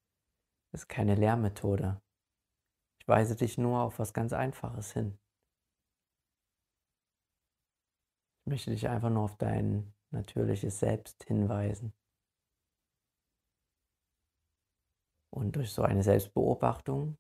es 0.72 0.84
ist 0.84 0.88
keine 0.88 1.16
Lehrmethode. 1.16 2.00
Ich 3.04 3.08
weise 3.08 3.36
dich 3.36 3.58
nur 3.58 3.80
auf 3.80 3.98
was 3.98 4.14
ganz 4.14 4.32
Einfaches 4.32 4.94
hin. 4.94 5.18
Ich 8.40 8.50
möchte 8.50 8.70
dich 8.70 8.88
einfach 8.88 9.10
nur 9.10 9.24
auf 9.24 9.36
dein 9.36 9.92
natürliches 10.10 10.80
Selbst 10.80 11.22
hinweisen. 11.24 11.92
Und 15.30 15.54
durch 15.54 15.70
so 15.74 15.82
eine 15.82 16.02
Selbstbeobachtung 16.02 17.18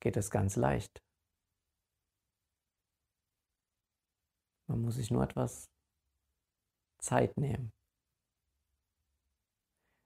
geht 0.00 0.16
es 0.16 0.32
ganz 0.32 0.56
leicht. 0.56 1.00
Man 4.66 4.82
muss 4.82 4.96
sich 4.96 5.12
nur 5.12 5.22
etwas 5.22 5.70
Zeit 6.98 7.36
nehmen. 7.36 7.72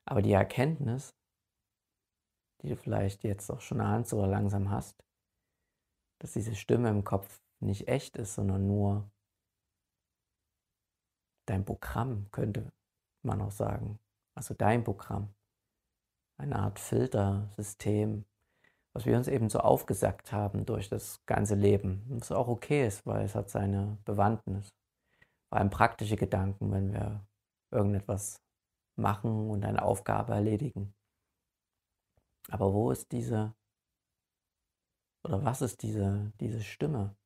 Aber 0.07 0.21
die 0.21 0.33
Erkenntnis, 0.33 1.15
die 2.63 2.69
du 2.69 2.77
vielleicht 2.77 3.25
jetzt 3.25 3.51
auch 3.51 3.61
schon 3.61 3.81
ahnst 3.81 4.13
oder 4.13 4.27
langsam 4.27 4.71
hast, 4.71 5.05
dass 6.21 6.33
diese 6.33 6.55
Stimme 6.55 6.89
im 6.89 7.05
Kopf 7.05 7.43
nicht 7.61 7.89
echt 7.89 8.17
ist, 8.17 8.35
sondern 8.35 8.67
nur 8.67 9.11
dein 11.47 11.65
Programm, 11.65 12.31
könnte 12.31 12.73
man 13.23 13.41
auch 13.43 13.51
sagen. 13.51 13.99
Also 14.35 14.55
dein 14.55 14.85
Programm 14.85 15.35
eine 16.37 16.57
Art 16.57 16.79
Filtersystem, 16.79 18.25
was 18.93 19.07
wir 19.07 19.17
uns 19.17 19.29
eben 19.29 19.49
so 19.51 19.61
aufgesackt 19.61 20.33
haben 20.33 20.67
durch 20.67 20.89
das 20.89 21.25
ganze 21.27 21.55
Leben. 21.55 22.05
Was 22.09 22.33
auch 22.33 22.49
okay 22.49 22.87
ist, 22.87 23.07
weil 23.07 23.25
es 23.25 23.35
hat 23.35 23.51
seine 23.51 23.99
Bewandtnis. 24.05 24.75
Vor 25.49 25.59
allem 25.59 25.71
praktische 25.71 26.17
Gedanken, 26.17 26.71
wenn 26.73 26.93
wir 26.93 27.27
irgendetwas 27.71 28.41
machen 28.97 29.51
und 29.51 29.65
eine 29.65 29.83
Aufgabe 29.83 30.33
erledigen. 30.33 30.95
Aber 32.51 32.73
wo 32.73 32.91
ist 32.91 33.13
diese, 33.13 33.55
oder 35.25 35.45
was 35.45 35.63
ist 35.63 35.83
diese, 35.83 36.33
diese 36.41 36.63
Stimme? 36.63 37.17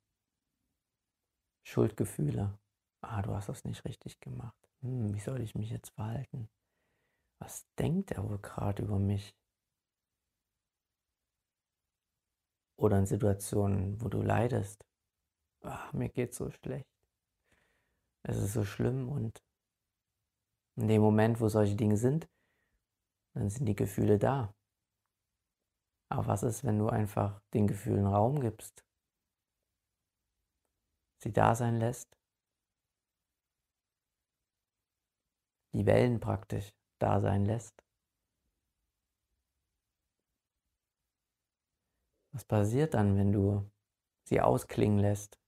Schuldgefühle. 1.65 2.59
Ah, 3.03 3.23
du 3.23 3.35
hast 3.35 3.49
das 3.49 3.65
nicht 3.65 3.85
richtig 3.85 4.21
gemacht. 4.21 4.57
Hm, 4.81 5.15
wie 5.15 5.21
soll 5.21 5.41
ich 5.41 5.55
mich 5.55 5.71
jetzt 5.71 5.91
verhalten? 5.91 6.49
Was 7.41 7.67
denkt 7.79 8.13
er 8.13 8.29
wohl 8.29 8.39
gerade 8.39 8.83
über 8.83 8.99
mich? 8.99 9.37
Oder 12.77 12.99
in 12.99 13.07
Situationen, 13.07 14.01
wo 14.01 14.09
du 14.09 14.23
leidest. 14.23 14.87
Ach, 15.63 15.93
mir 15.93 16.09
geht 16.09 16.35
so 16.35 16.51
schlecht. 16.51 16.89
Es 18.23 18.37
ist 18.37 18.53
so 18.53 18.65
schlimm 18.65 19.09
und 19.09 19.43
in 20.77 20.89
dem 20.89 21.03
Moment, 21.03 21.41
wo 21.41 21.49
solche 21.49 21.77
Dinge 21.77 21.97
sind, 21.97 22.29
dann 23.35 23.51
sind 23.51 23.67
die 23.67 23.75
Gefühle 23.75 24.19
da. 24.19 24.55
Aber 26.11 26.27
was 26.27 26.43
ist, 26.43 26.65
wenn 26.65 26.79
du 26.79 26.89
einfach 26.89 27.41
den 27.55 27.67
Gefühlen 27.67 28.07
Raum 28.07 28.41
gibst? 28.41 28.85
Sie 31.19 31.33
da 31.33 31.55
sein 31.55 31.77
lässt? 31.77 32.17
Die 35.75 35.85
Wellen 35.87 36.21
praktisch 36.21 36.73
da 36.99 37.21
sein 37.21 37.45
lässt? 37.45 37.85
Was 42.33 42.45
passiert 42.45 42.95
dann, 42.95 43.17
wenn 43.17 43.33
du 43.33 43.71
sie 44.25 44.41
ausklingen 44.41 44.99
lässt? 44.99 45.39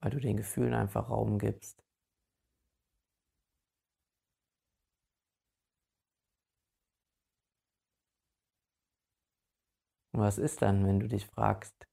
Weil 0.00 0.10
du 0.10 0.20
den 0.20 0.36
Gefühlen 0.36 0.74
einfach 0.74 1.10
Raum 1.10 1.38
gibst. 1.38 1.87
Und 10.18 10.24
was 10.24 10.36
ist 10.36 10.62
dann, 10.62 10.84
wenn 10.84 10.98
du 10.98 11.06
dich 11.06 11.26
fragst, 11.26 11.86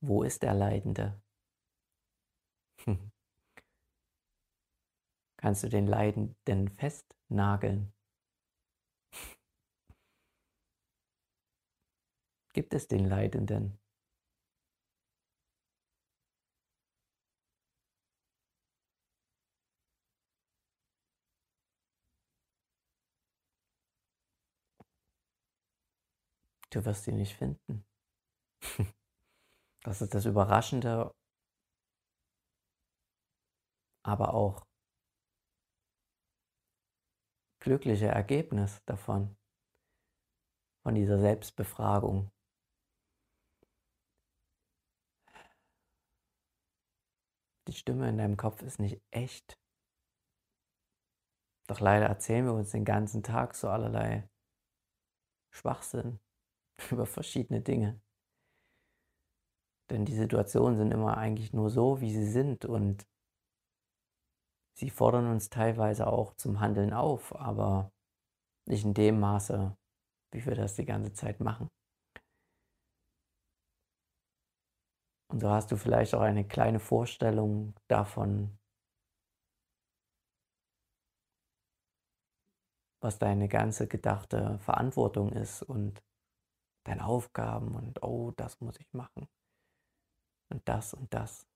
wo 0.00 0.22
ist 0.22 0.42
der 0.42 0.54
Leidende? 0.54 1.20
Kannst 5.36 5.64
du 5.64 5.68
den 5.68 5.86
Leidenden 5.86 6.70
festnageln? 6.70 7.92
Gibt 12.54 12.72
es 12.72 12.88
den 12.88 13.04
Leidenden? 13.04 13.78
du 26.76 26.84
wirst 26.84 27.06
ihn 27.08 27.16
nicht 27.16 27.36
finden. 27.36 27.84
Das 29.84 30.02
ist 30.02 30.14
das 30.14 30.24
Überraschende, 30.24 31.14
aber 34.04 34.34
auch 34.34 34.66
glückliche 37.60 38.06
Ergebnis 38.06 38.82
davon, 38.84 39.36
von 40.82 40.96
dieser 40.96 41.20
Selbstbefragung. 41.20 42.32
Die 47.68 47.72
Stimme 47.72 48.08
in 48.08 48.18
deinem 48.18 48.36
Kopf 48.36 48.62
ist 48.62 48.80
nicht 48.80 49.00
echt. 49.12 49.56
Doch 51.68 51.78
leider 51.78 52.06
erzählen 52.06 52.44
wir 52.44 52.54
uns 52.54 52.72
den 52.72 52.84
ganzen 52.84 53.22
Tag 53.22 53.54
so 53.54 53.68
allerlei 53.68 54.28
Schwachsinn. 55.52 56.18
über 56.90 57.06
verschiedene 57.06 57.60
Dinge. 57.60 58.00
Denn 59.90 60.04
die 60.04 60.16
Situationen 60.16 60.76
sind 60.76 60.92
immer 60.92 61.16
eigentlich 61.16 61.52
nur 61.52 61.70
so, 61.70 62.00
wie 62.00 62.12
sie 62.12 62.26
sind 62.26 62.64
und 62.64 63.06
sie 64.76 64.90
fordern 64.90 65.28
uns 65.30 65.48
teilweise 65.48 66.06
auch 66.06 66.34
zum 66.34 66.60
Handeln 66.60 66.92
auf, 66.92 67.34
aber 67.36 67.92
nicht 68.66 68.84
in 68.84 68.94
dem 68.94 69.20
Maße, 69.20 69.76
wie 70.32 70.44
wir 70.44 70.54
das 70.56 70.74
die 70.74 70.84
ganze 70.84 71.12
Zeit 71.12 71.40
machen. 71.40 71.68
Und 75.28 75.40
so 75.40 75.50
hast 75.50 75.70
du 75.70 75.76
vielleicht 75.76 76.14
auch 76.14 76.20
eine 76.20 76.46
kleine 76.46 76.80
Vorstellung 76.80 77.74
davon, 77.88 78.58
was 83.00 83.18
deine 83.18 83.48
ganze 83.48 83.86
gedachte 83.86 84.58
Verantwortung 84.60 85.32
ist 85.32 85.62
und 85.62 86.05
deine 86.86 87.04
Aufgaben 87.04 87.74
und 87.74 88.02
oh, 88.02 88.32
das 88.36 88.60
muss 88.60 88.78
ich 88.78 88.92
machen 88.92 89.28
und 90.50 90.68
das 90.68 90.94
und 90.94 91.12
das. 91.12 91.46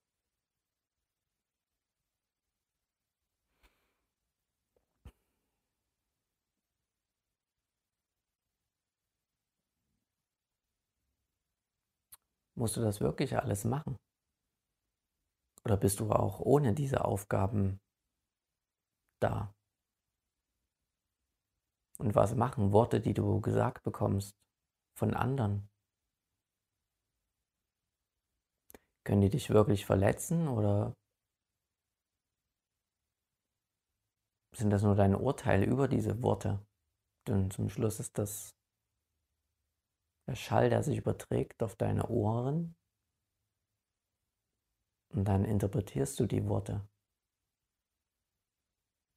Musst 12.57 12.77
du 12.77 12.83
das 12.83 13.01
wirklich 13.01 13.39
alles 13.39 13.65
machen? 13.65 13.97
Oder 15.65 15.77
bist 15.77 16.01
du 16.01 16.11
auch 16.13 16.41
ohne 16.41 16.75
diese 16.75 17.05
Aufgaben 17.05 17.81
da? 19.21 19.55
Und 21.99 22.15
was 22.15 22.35
machen 22.35 22.73
Worte, 22.73 23.01
die 23.01 23.15
du 23.15 23.41
gesagt 23.41 23.83
bekommst 23.83 24.35
von 25.01 25.15
anderen? 25.15 25.69
Können 29.05 29.23
die 29.23 29.31
dich 29.31 29.49
wirklich 29.49 29.87
verletzen 29.87 30.47
oder 30.47 30.95
sind 34.55 34.69
das 34.71 34.83
nur 34.83 34.95
deine 34.95 35.19
Urteile 35.19 35.65
über 35.65 35.89
diese 35.89 36.23
Worte? 36.23 36.65
Denn 37.27 37.51
zum 37.51 37.71
Schluss 37.71 37.99
ist 37.99 38.19
das 38.19 38.51
der 40.29 40.35
Schall, 40.37 40.69
der 40.69 40.83
sich 40.83 40.99
überträgt 40.99 41.63
auf 41.63 41.77
deine 41.77 42.07
Ohren. 42.09 42.77
Und 45.15 45.25
dann 45.25 45.45
interpretierst 45.45 46.21
du 46.21 46.27
die 46.27 46.47
Worte. 46.47 46.87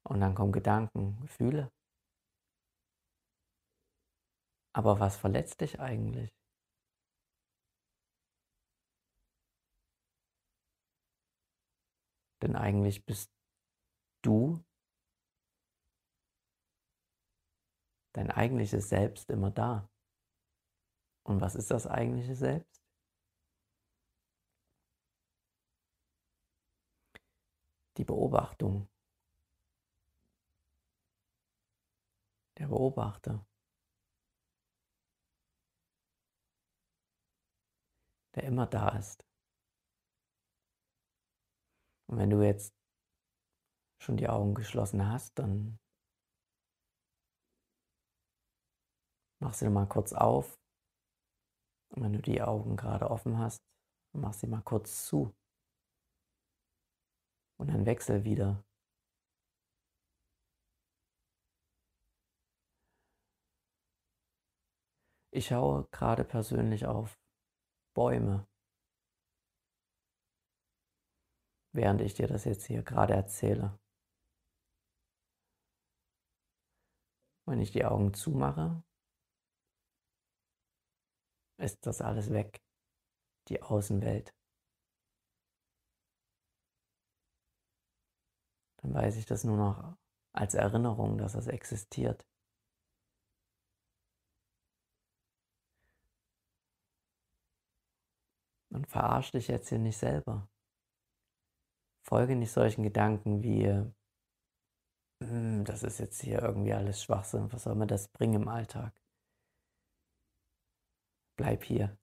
Und 0.09 0.21
dann 0.21 0.33
kommen 0.33 0.53
Gedanken, 0.53 1.19
Gefühle. 1.21 1.71
Aber 4.73 4.99
was 4.99 5.15
verletzt 5.17 5.61
dich 5.61 5.79
eigentlich? 5.79 6.35
Denn 12.41 12.55
eigentlich 12.55 13.05
bist 13.05 13.31
du 14.21 14.65
dein 18.13 18.31
eigentliches 18.31 18.89
Selbst 18.89 19.29
immer 19.29 19.51
da. 19.51 19.89
Und 21.23 21.39
was 21.39 21.55
ist 21.55 21.71
das 21.71 21.87
eigentliche 21.87 22.35
Selbst? 22.35 22.83
Die 27.97 28.03
Beobachtung. 28.03 28.89
Der 32.57 32.67
Beobachter. 32.67 33.45
Der 38.35 38.43
immer 38.43 38.67
da 38.67 38.89
ist. 38.97 39.25
Und 42.07 42.17
wenn 42.17 42.29
du 42.29 42.41
jetzt 42.43 42.73
schon 44.01 44.17
die 44.17 44.27
Augen 44.27 44.53
geschlossen 44.53 45.07
hast, 45.07 45.37
dann 45.39 45.79
mach 49.39 49.53
sie 49.53 49.69
mal 49.69 49.87
kurz 49.87 50.13
auf 50.13 50.59
und 51.95 52.03
wenn 52.03 52.13
du 52.13 52.21
die 52.21 52.41
Augen 52.41 52.75
gerade 52.75 53.09
offen 53.09 53.37
hast, 53.37 53.61
mach 54.13 54.33
sie 54.33 54.47
mal 54.47 54.61
kurz 54.61 55.05
zu. 55.05 55.31
Und 57.59 57.67
dann 57.67 57.85
wechsel 57.85 58.23
wieder. 58.23 58.63
Ich 65.31 65.47
schaue 65.47 65.87
gerade 65.91 66.23
persönlich 66.23 66.85
auf 66.85 67.22
Bäume, 67.93 68.47
während 71.73 72.01
ich 72.01 72.13
dir 72.13 72.27
das 72.27 72.45
jetzt 72.45 72.65
hier 72.65 72.83
gerade 72.83 73.13
erzähle. 73.13 73.79
Wenn 77.45 77.59
ich 77.59 77.71
die 77.71 77.85
Augen 77.85 78.13
zumache, 78.13 78.83
ist 81.57 81.85
das 81.85 82.01
alles 82.01 82.31
weg, 82.31 82.61
die 83.49 83.61
Außenwelt. 83.61 84.33
Dann 88.81 88.93
weiß 88.93 89.15
ich 89.17 89.25
das 89.25 89.43
nur 89.43 89.57
noch 89.57 89.97
als 90.33 90.55
Erinnerung, 90.55 91.17
dass 91.17 91.33
das 91.33 91.47
existiert. 91.47 92.25
Und 98.73 98.87
verarsch 98.87 99.31
dich 99.31 99.47
jetzt 99.49 99.69
hier 99.69 99.79
nicht 99.79 99.97
selber. 99.97 100.49
Folge 102.05 102.35
nicht 102.35 102.51
solchen 102.51 102.83
Gedanken 102.83 103.43
wie, 103.43 103.67
hm, 105.21 105.63
das 105.63 105.83
ist 105.83 105.99
jetzt 105.99 106.21
hier 106.21 106.41
irgendwie 106.41 106.73
alles 106.73 107.03
Schwachsinn, 107.03 107.51
was 107.53 107.63
soll 107.63 107.75
mir 107.75 107.87
das 107.87 108.07
bringen 108.09 108.41
im 108.41 108.47
Alltag? 108.47 108.99
Bleib 111.37 111.63
hier. 111.63 111.97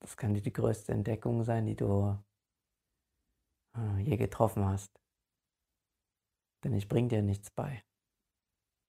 Das 0.00 0.16
kann 0.16 0.34
dir 0.34 0.42
die 0.42 0.52
größte 0.52 0.92
Entdeckung 0.92 1.44
sein, 1.44 1.66
die 1.66 1.76
du 1.76 2.18
äh, 3.76 3.98
je 4.00 4.16
getroffen 4.16 4.64
hast. 4.64 4.90
Denn 6.64 6.72
ich 6.72 6.88
bringe 6.88 7.08
dir 7.08 7.22
nichts 7.22 7.50
bei. 7.50 7.84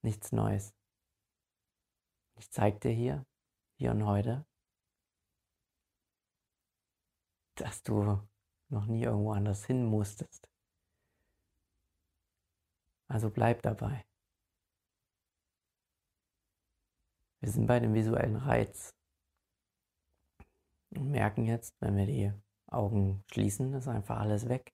Nichts 0.04 0.32
Neues. 0.32 0.74
Ich 2.38 2.50
zeige 2.52 2.80
dir 2.80 2.92
hier, 2.92 3.26
hier 3.78 3.92
und 3.92 4.06
heute, 4.06 4.46
dass 7.62 7.84
du 7.84 8.22
noch 8.70 8.86
nie 8.86 9.04
irgendwo 9.04 9.32
anders 9.32 9.66
hin 9.66 9.86
musstest. 9.86 10.50
Also 13.08 13.30
bleib 13.30 13.62
dabei. 13.64 14.06
Wir 17.40 17.52
sind 17.52 17.68
bei 17.68 17.80
dem 17.80 17.94
visuellen 17.94 18.36
Reiz 18.36 18.94
und 20.92 21.10
merken 21.10 21.46
jetzt, 21.46 21.74
wenn 21.82 21.96
wir 21.96 22.06
die 22.06 22.34
Augen 22.68 23.24
schließen, 23.32 23.74
ist 23.74 23.88
einfach 23.88 24.20
alles 24.20 24.50
weg. 24.50 24.74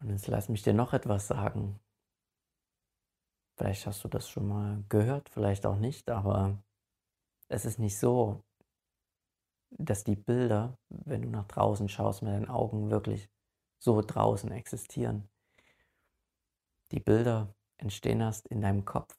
Und 0.00 0.10
jetzt 0.10 0.26
lass 0.26 0.48
mich 0.48 0.62
dir 0.62 0.74
noch 0.74 0.92
etwas 0.92 1.26
sagen. 1.26 1.80
Vielleicht 3.56 3.86
hast 3.86 4.04
du 4.04 4.08
das 4.08 4.28
schon 4.28 4.46
mal 4.46 4.84
gehört, 4.88 5.30
vielleicht 5.30 5.64
auch 5.64 5.78
nicht, 5.78 6.10
aber 6.10 6.62
es 7.48 7.64
ist 7.64 7.78
nicht 7.78 7.98
so, 7.98 8.44
dass 9.70 10.04
die 10.04 10.16
Bilder, 10.16 10.78
wenn 10.88 11.22
du 11.22 11.28
nach 11.28 11.46
draußen 11.46 11.88
schaust, 11.88 12.22
mit 12.22 12.32
deinen 12.32 12.48
Augen 12.48 12.90
wirklich 12.90 13.28
so 13.78 14.00
draußen 14.00 14.50
existieren. 14.52 15.28
Die 16.92 17.00
Bilder 17.00 17.54
entstehen 17.78 18.20
erst 18.20 18.46
in 18.48 18.60
deinem 18.60 18.84
Kopf. 18.84 19.16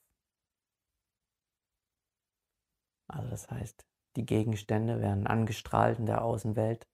Also 3.08 3.28
das 3.30 3.50
heißt, 3.50 3.86
die 4.16 4.26
Gegenstände 4.26 5.00
werden 5.00 5.26
angestrahlt 5.26 5.98
in 5.98 6.06
der 6.06 6.22
Außenwelt 6.22 6.86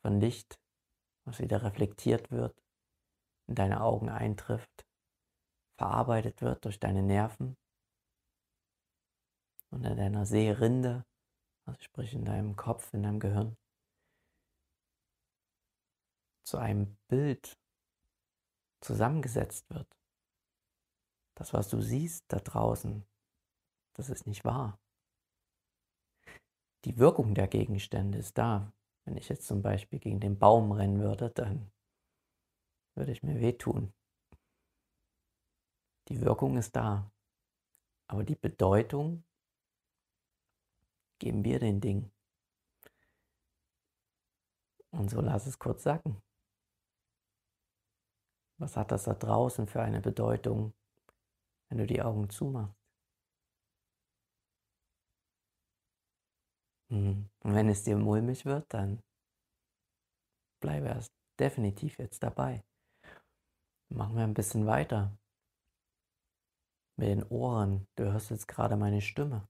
von 0.00 0.20
Licht, 0.20 0.58
was 1.24 1.38
wieder 1.38 1.62
reflektiert 1.62 2.30
wird, 2.30 2.60
in 3.46 3.54
deine 3.54 3.82
Augen 3.82 4.08
eintrifft, 4.08 4.86
verarbeitet 5.76 6.42
wird 6.42 6.64
durch 6.64 6.80
deine 6.80 7.02
Nerven 7.02 7.56
und 9.70 9.84
in 9.84 9.96
deiner 9.96 10.26
Sehrinde, 10.26 11.04
also 11.64 11.80
sprich 11.80 12.14
in 12.14 12.24
deinem 12.24 12.56
Kopf, 12.56 12.92
in 12.94 13.02
deinem 13.02 13.20
Gehirn, 13.20 13.56
zu 16.44 16.58
einem 16.58 16.96
Bild 17.08 17.58
zusammengesetzt 18.80 19.70
wird. 19.70 19.96
Das, 21.34 21.52
was 21.52 21.68
du 21.68 21.80
siehst 21.80 22.24
da 22.28 22.38
draußen, 22.38 23.06
das 23.94 24.10
ist 24.10 24.26
nicht 24.26 24.44
wahr. 24.44 24.78
die 26.84 26.98
Wirkung 26.98 27.34
der 27.34 27.46
Gegenstände 27.48 28.18
ist 28.18 28.36
da. 28.38 28.72
Wenn 29.04 29.16
ich 29.16 29.28
jetzt 29.28 29.46
zum 29.46 29.62
Beispiel 29.62 29.98
gegen 29.98 30.20
den 30.20 30.38
Baum 30.38 30.72
rennen 30.72 31.00
würde, 31.00 31.30
dann 31.30 31.70
würde 32.94 33.12
ich 33.12 33.22
mir 33.22 33.40
wehtun. 33.40 33.92
Die 36.08 36.20
Wirkung 36.20 36.56
ist 36.56 36.76
da, 36.76 37.10
aber 38.08 38.24
die 38.24 38.34
Bedeutung 38.34 39.24
geben 41.22 41.44
wir 41.44 41.60
den 41.60 41.80
Ding. 41.80 42.10
Und 44.90 45.08
so 45.08 45.20
lass 45.20 45.46
es 45.46 45.56
kurz 45.56 45.84
sacken. 45.84 46.20
Was 48.58 48.76
hat 48.76 48.90
das 48.90 49.04
da 49.04 49.14
draußen 49.14 49.68
für 49.68 49.82
eine 49.82 50.00
Bedeutung, 50.00 50.74
wenn 51.68 51.78
du 51.78 51.86
die 51.86 52.02
Augen 52.02 52.28
zumachst? 52.28 52.74
Hm. 56.90 57.30
Und 57.44 57.54
wenn 57.54 57.68
es 57.68 57.84
dir 57.84 57.96
mulmig 57.96 58.44
wird, 58.44 58.66
dann 58.74 59.00
bleibe 60.60 60.88
erst 60.88 61.12
definitiv 61.38 61.98
jetzt 61.98 62.20
dabei. 62.22 62.64
Machen 63.90 64.16
wir 64.16 64.24
ein 64.24 64.34
bisschen 64.34 64.66
weiter. 64.66 65.16
Mit 66.96 67.08
den 67.08 67.22
Ohren. 67.28 67.86
Du 67.94 68.10
hörst 68.12 68.30
jetzt 68.30 68.48
gerade 68.48 68.76
meine 68.76 69.00
Stimme. 69.00 69.48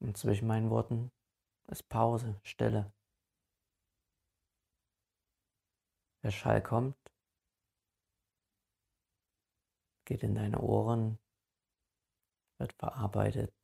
Und 0.00 0.16
zwischen 0.16 0.48
meinen 0.48 0.70
Worten 0.70 1.12
ist 1.68 1.88
Pause, 1.88 2.40
Stille. 2.42 2.92
Der 6.22 6.30
Schall 6.30 6.62
kommt, 6.62 6.96
geht 10.04 10.22
in 10.22 10.34
deine 10.34 10.60
Ohren, 10.60 11.18
wird 12.58 12.72
verarbeitet 12.74 13.54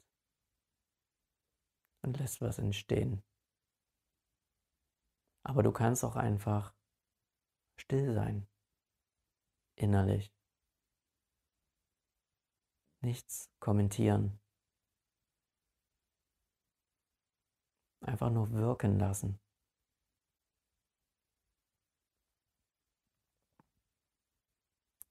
und 2.03 2.19
lässt 2.19 2.41
was 2.41 2.59
entstehen. 2.59 3.23
Aber 5.43 5.63
du 5.63 5.73
kannst 5.73 6.05
auch 6.05 6.17
einfach 6.17 6.75
still 7.79 8.15
sein, 8.15 8.49
innerlich. 9.75 10.33
Nichts 13.01 13.51
kommentieren. 13.61 14.41
Einfach 18.07 18.31
nur 18.31 18.53
wirken 18.53 18.99
lassen. 18.99 19.41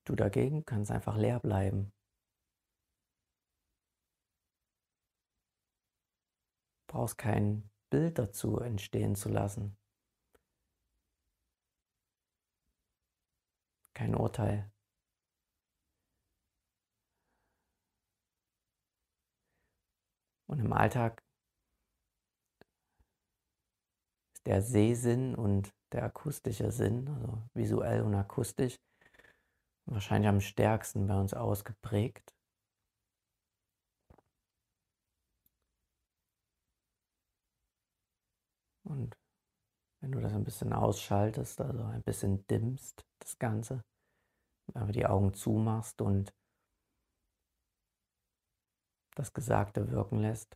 Du 0.05 0.15
dagegen 0.15 0.63
kannst 0.65 0.91
einfach 0.91 1.17
leer 1.17 1.39
bleiben. 1.39 1.91
Brauchst 6.87 7.17
kein 7.17 7.69
Bild 7.89 8.17
dazu 8.17 8.59
entstehen 8.59 9.15
zu 9.15 9.29
lassen. 9.29 9.77
Kein 13.93 14.15
Urteil. 14.15 14.71
Und 20.47 20.59
im 20.59 20.71
Alltag 20.73 21.21
ist 24.33 24.34
der 24.45 24.61
Sehsinn 24.61 25.35
und 25.35 25.73
der 25.91 26.03
akustische 26.03 26.71
Sinn, 26.71 27.07
also 27.09 27.41
visuell 27.53 28.01
und 28.01 28.15
akustisch, 28.15 28.77
wahrscheinlich 29.85 30.29
am 30.29 30.41
stärksten 30.41 31.07
bei 31.07 31.19
uns 31.19 31.33
ausgeprägt. 31.33 32.33
Und 38.83 39.17
wenn 40.01 40.11
du 40.11 40.19
das 40.19 40.33
ein 40.33 40.43
bisschen 40.43 40.73
ausschaltest, 40.73 41.59
also 41.61 41.83
ein 41.83 42.03
bisschen 42.03 42.45
dimmst, 42.47 43.03
das 43.19 43.39
Ganze, 43.39 43.83
einfach 44.73 44.91
die 44.91 45.05
Augen 45.05 45.33
zumachst 45.33 46.01
und 46.01 46.33
das 49.15 49.33
Gesagte 49.33 49.89
wirken 49.89 50.19
lässt, 50.19 50.55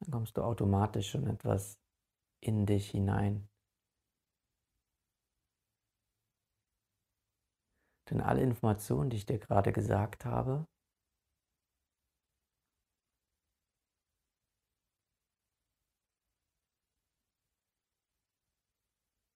dann 0.00 0.10
kommst 0.12 0.36
du 0.36 0.42
automatisch 0.42 1.10
schon 1.10 1.26
etwas 1.26 1.78
in 2.40 2.66
dich 2.66 2.90
hinein. 2.90 3.48
Denn 8.10 8.20
alle 8.20 8.42
Informationen, 8.42 9.10
die 9.10 9.18
ich 9.18 9.26
dir 9.26 9.38
gerade 9.38 9.72
gesagt 9.72 10.24
habe, 10.24 10.66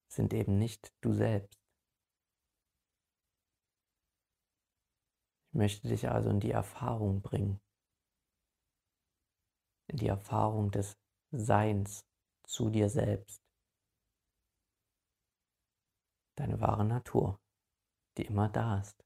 sind 0.08 0.32
eben 0.34 0.58
nicht 0.58 0.92
du 1.00 1.12
selbst. 1.12 1.58
Ich 5.48 5.54
möchte 5.54 5.88
dich 5.88 6.08
also 6.08 6.30
in 6.30 6.40
die 6.40 6.50
Erfahrung 6.50 7.20
bringen, 7.20 7.60
in 9.92 9.98
die 9.98 10.08
Erfahrung 10.08 10.70
des 10.70 10.96
Seins 11.30 12.04
zu 12.44 12.70
dir 12.70 12.90
selbst, 12.90 13.40
deine 16.36 16.60
wahre 16.60 16.84
Natur 16.84 17.38
die 18.16 18.26
immer 18.26 18.48
da 18.48 18.80
ist. 18.80 19.02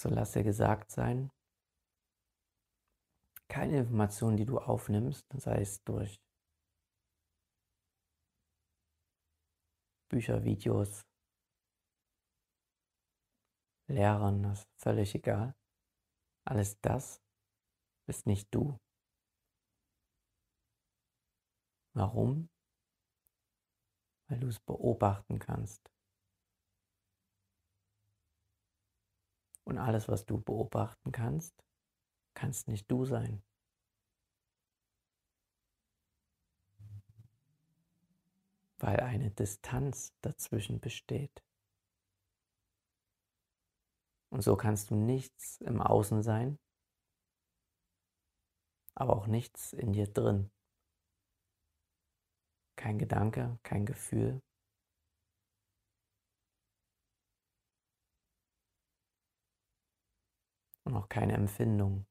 So 0.00 0.10
lass 0.10 0.32
dir 0.32 0.42
gesagt 0.44 0.90
sein, 0.90 1.30
keine 3.48 3.78
Information, 3.78 4.36
die 4.36 4.44
du 4.44 4.58
aufnimmst, 4.58 5.26
sei 5.34 5.60
es 5.62 5.82
durch 5.84 6.20
Bücher, 10.10 10.44
Videos, 10.44 11.02
Lehrern, 13.86 14.42
das 14.42 14.60
ist 14.60 14.68
völlig 14.76 15.14
egal. 15.14 15.54
Alles 16.44 16.80
das 16.80 17.22
bist 18.06 18.26
nicht 18.26 18.54
du. 18.54 18.78
Warum? 21.94 22.48
Weil 24.28 24.40
du 24.40 24.48
es 24.48 24.58
beobachten 24.60 25.38
kannst. 25.38 25.90
Und 29.64 29.78
alles, 29.78 30.08
was 30.08 30.26
du 30.26 30.40
beobachten 30.40 31.12
kannst, 31.12 31.54
kannst 32.34 32.68
nicht 32.68 32.90
du 32.90 33.04
sein. 33.04 33.42
Weil 38.78 39.00
eine 39.00 39.30
Distanz 39.30 40.12
dazwischen 40.20 40.80
besteht. 40.80 41.42
Und 44.34 44.42
so 44.42 44.56
kannst 44.56 44.90
du 44.90 44.96
nichts 44.96 45.60
im 45.60 45.80
Außen 45.80 46.24
sein, 46.24 46.58
aber 48.96 49.16
auch 49.16 49.28
nichts 49.28 49.72
in 49.72 49.92
dir 49.92 50.08
drin. 50.12 50.50
Kein 52.76 52.98
Gedanke, 52.98 53.60
kein 53.62 53.86
Gefühl. 53.86 54.40
Und 60.82 60.96
auch 60.96 61.08
keine 61.08 61.34
Empfindung. 61.34 62.04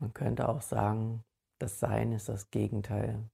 Man 0.00 0.12
könnte 0.12 0.48
auch 0.50 0.60
sagen, 0.60 1.24
das 1.58 1.80
Sein 1.80 2.12
ist 2.12 2.28
das 2.28 2.50
Gegenteil 2.50 3.28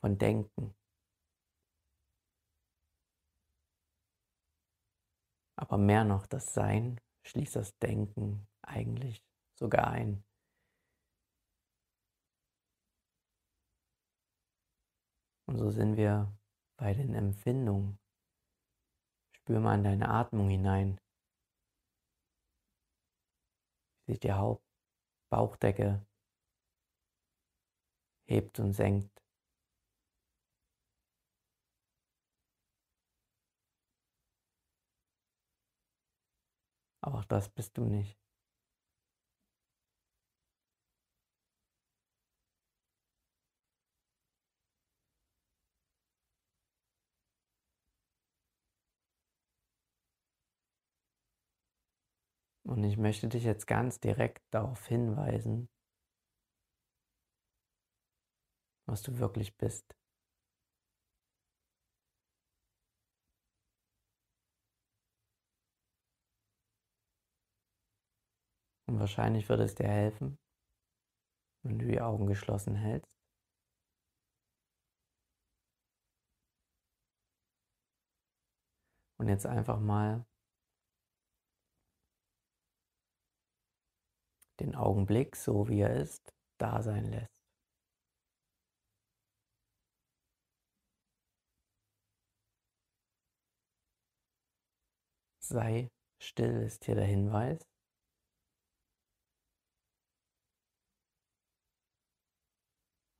von 0.00 0.18
Denken. 0.18 0.74
Aber 5.56 5.76
mehr 5.76 6.04
noch, 6.04 6.26
das 6.26 6.54
Sein 6.54 7.00
schließt 7.24 7.56
das 7.56 7.76
Denken 7.78 8.46
eigentlich 8.62 9.24
sogar 9.58 9.88
ein. 9.88 10.24
Und 15.46 15.56
so 15.56 15.70
sind 15.70 15.96
wir 15.96 16.32
bei 16.76 16.94
den 16.94 17.14
Empfindungen. 17.14 17.98
Spür 19.32 19.60
mal 19.60 19.78
in 19.78 19.84
deine 19.84 20.08
Atmung 20.08 20.48
hinein. 20.48 21.00
Wie 24.06 24.12
sich 24.12 24.20
die 24.20 24.32
Haupt 24.32 24.67
Bauchdecke 25.30 26.06
hebt 28.26 28.58
und 28.60 28.72
senkt. 28.72 29.22
Auch 37.00 37.24
das 37.24 37.48
bist 37.48 37.76
du 37.78 37.84
nicht. 37.84 38.27
Und 52.68 52.84
ich 52.84 52.98
möchte 52.98 53.28
dich 53.28 53.44
jetzt 53.44 53.66
ganz 53.66 53.98
direkt 53.98 54.42
darauf 54.50 54.86
hinweisen, 54.86 55.70
was 58.86 59.00
du 59.00 59.18
wirklich 59.18 59.56
bist. 59.56 59.96
Und 68.86 68.98
wahrscheinlich 69.00 69.48
würde 69.48 69.62
es 69.62 69.74
dir 69.74 69.88
helfen, 69.88 70.38
wenn 71.62 71.78
du 71.78 71.86
die 71.86 72.02
Augen 72.02 72.26
geschlossen 72.26 72.74
hältst. 72.74 73.18
Und 79.16 79.28
jetzt 79.28 79.46
einfach 79.46 79.80
mal 79.80 80.27
den 84.60 84.74
Augenblick, 84.74 85.36
so 85.36 85.68
wie 85.68 85.80
er 85.80 85.94
ist, 85.94 86.32
da 86.58 86.82
sein 86.82 87.04
lässt. 87.06 87.38
Sei 95.40 95.88
still 96.20 96.62
ist 96.62 96.84
hier 96.84 96.94
der 96.94 97.06
Hinweis. 97.06 97.66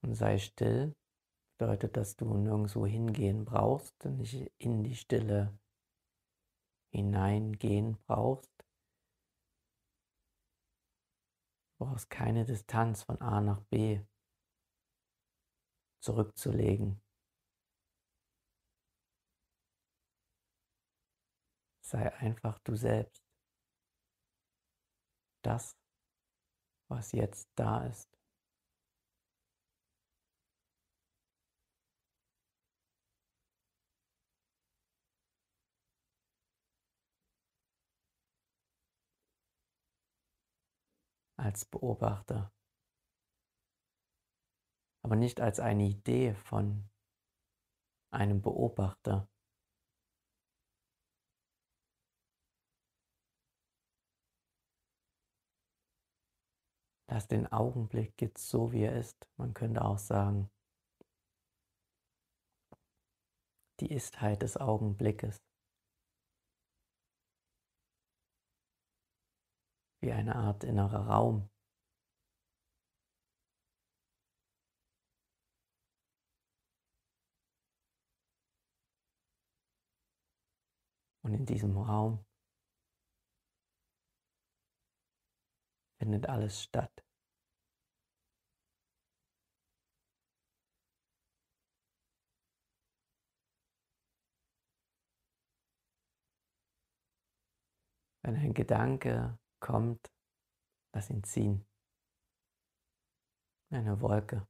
Und 0.02 0.14
sei 0.14 0.38
still 0.38 0.94
bedeutet, 1.58 1.96
dass 1.96 2.16
du 2.16 2.26
nirgendwo 2.34 2.86
hingehen 2.86 3.44
brauchst, 3.44 4.04
nicht 4.04 4.52
in 4.58 4.84
die 4.84 4.94
Stille 4.94 5.58
hineingehen 6.92 7.96
brauchst. 8.06 8.57
Brauchst 11.78 12.10
keine 12.10 12.44
Distanz 12.44 13.04
von 13.04 13.20
A 13.20 13.40
nach 13.40 13.60
B 13.70 14.00
zurückzulegen. 16.00 17.00
Sei 21.80 22.12
einfach 22.14 22.58
du 22.60 22.76
selbst. 22.76 23.24
Das, 25.42 25.78
was 26.88 27.12
jetzt 27.12 27.48
da 27.54 27.86
ist. 27.86 28.17
Als 41.38 41.64
Beobachter, 41.64 42.52
aber 45.02 45.16
nicht 45.16 45.40
als 45.40 45.60
eine 45.60 45.84
Idee 45.84 46.34
von 46.34 46.90
einem 48.10 48.42
Beobachter. 48.42 49.28
Lass 57.10 57.26
den 57.26 57.46
Augenblick 57.46 58.20
jetzt 58.20 58.48
so, 58.48 58.72
wie 58.72 58.82
er 58.82 58.98
ist. 58.98 59.26
Man 59.36 59.54
könnte 59.54 59.82
auch 59.82 59.98
sagen, 59.98 60.50
die 63.80 63.92
Istheit 63.92 64.42
des 64.42 64.56
Augenblickes. 64.56 65.47
Wie 70.00 70.12
eine 70.12 70.36
Art 70.36 70.64
innerer 70.64 71.06
Raum. 71.08 71.50
Und 81.22 81.34
in 81.34 81.44
diesem 81.46 81.76
Raum 81.76 82.24
findet 85.98 86.26
alles 86.28 86.62
statt. 86.62 87.04
Wenn 98.22 98.36
ein 98.36 98.54
Gedanke 98.54 99.38
kommt, 99.60 100.10
lass 100.94 101.10
ihn 101.10 101.22
ziehen. 101.24 101.66
Eine 103.70 104.00
Wolke. 104.00 104.46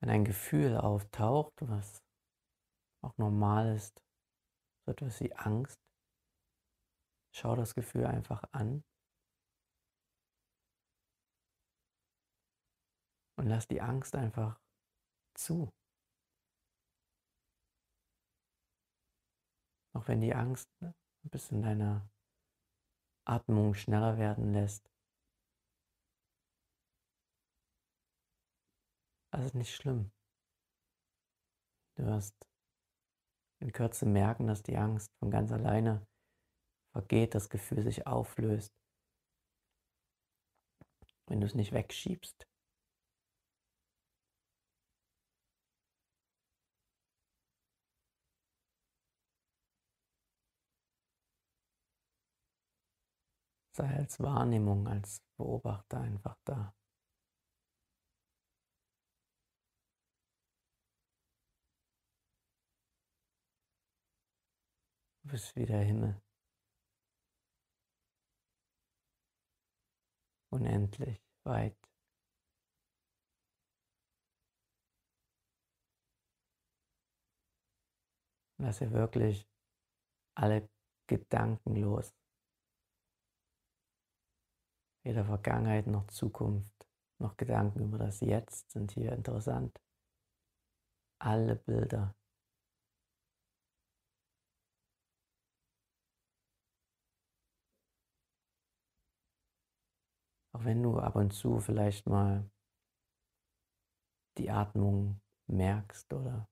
Wenn 0.00 0.10
ein 0.10 0.24
Gefühl 0.24 0.76
auftaucht, 0.76 1.54
was 1.62 2.02
auch 3.02 3.16
normal 3.18 3.74
ist, 3.74 4.00
so 4.84 4.92
etwas 4.92 5.20
wie 5.20 5.34
Angst, 5.34 5.80
schau 7.34 7.56
das 7.56 7.74
Gefühl 7.74 8.06
einfach 8.06 8.44
an 8.52 8.84
und 13.36 13.46
lass 13.46 13.66
die 13.66 13.80
Angst 13.80 14.14
einfach 14.14 14.60
zu. 15.34 15.72
Auch 19.94 20.08
wenn 20.08 20.20
die 20.20 20.34
Angst 20.34 20.70
ein 21.26 21.30
bisschen 21.30 21.60
deine 21.62 22.08
Atmung 23.26 23.74
schneller 23.74 24.16
werden 24.16 24.52
lässt. 24.52 24.88
Das 29.32 29.44
ist 29.44 29.54
nicht 29.54 29.74
schlimm. 29.74 30.12
Du 31.96 32.06
wirst 32.06 32.36
in 33.60 33.72
Kürze 33.72 34.06
merken, 34.06 34.46
dass 34.46 34.62
die 34.62 34.76
Angst 34.76 35.12
von 35.18 35.30
ganz 35.30 35.50
alleine 35.50 36.06
vergeht, 36.92 37.34
das 37.34 37.50
Gefühl 37.50 37.82
sich 37.82 38.06
auflöst, 38.06 38.72
wenn 41.26 41.40
du 41.40 41.46
es 41.46 41.54
nicht 41.54 41.72
wegschiebst. 41.72 42.46
Sei 53.76 53.94
als 53.94 54.18
Wahrnehmung, 54.20 54.88
als 54.88 55.22
Beobachter 55.36 56.00
einfach 56.00 56.38
da. 56.44 56.74
Du 65.22 65.28
bist 65.30 65.54
wie 65.56 65.66
der 65.66 65.82
Himmel. 65.82 66.22
Unendlich 70.50 71.20
weit. 71.44 71.76
Lass 78.58 78.78
dir 78.78 78.90
wirklich 78.92 79.46
alle 80.34 80.66
Gedanken 81.06 81.76
los 81.76 82.14
weder 85.06 85.24
Vergangenheit 85.24 85.86
noch 85.86 86.08
Zukunft 86.08 86.88
noch 87.18 87.36
Gedanken 87.36 87.80
über 87.80 87.96
das 87.96 88.20
Jetzt 88.20 88.72
sind 88.72 88.90
hier 88.90 89.12
interessant. 89.12 89.80
Alle 91.20 91.54
Bilder. 91.54 92.14
Auch 100.52 100.64
wenn 100.64 100.82
du 100.82 100.98
ab 100.98 101.14
und 101.14 101.32
zu 101.32 101.60
vielleicht 101.60 102.06
mal 102.06 102.50
die 104.38 104.50
Atmung 104.50 105.20
merkst 105.46 106.12
oder 106.12 106.48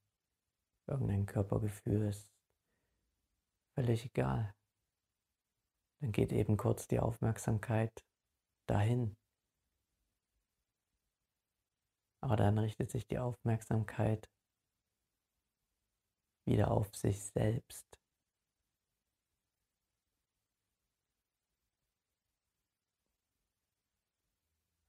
irgendein 0.87 1.27
Körpergefühl 1.27 2.03
ist 2.03 2.31
völlig 3.75 4.07
egal. 4.07 4.55
Dann 6.01 6.13
geht 6.13 6.33
eben 6.33 6.57
kurz 6.57 6.87
die 6.87 7.01
Aufmerksamkeit 7.01 8.05
dahin. 8.67 9.17
Aber 12.21 12.37
dann 12.37 12.59
richtet 12.59 12.91
sich 12.91 13.07
die 13.07 13.19
Aufmerksamkeit 13.19 14.31
wieder 16.47 16.71
auf 16.71 16.95
sich 16.95 17.23
selbst. 17.23 17.87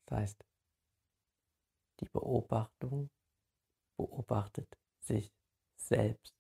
Das 0.06 0.20
heißt, 0.20 0.46
die 2.00 2.10
Beobachtung 2.10 3.10
beobachtet 3.98 4.78
sich 5.00 5.34
selbst. 5.76 6.36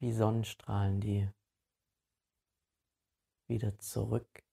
Wie 0.00 0.12
Sonnenstrahlen, 0.12 1.00
die 1.00 1.30
wieder 3.48 3.78
zurück 3.78 4.44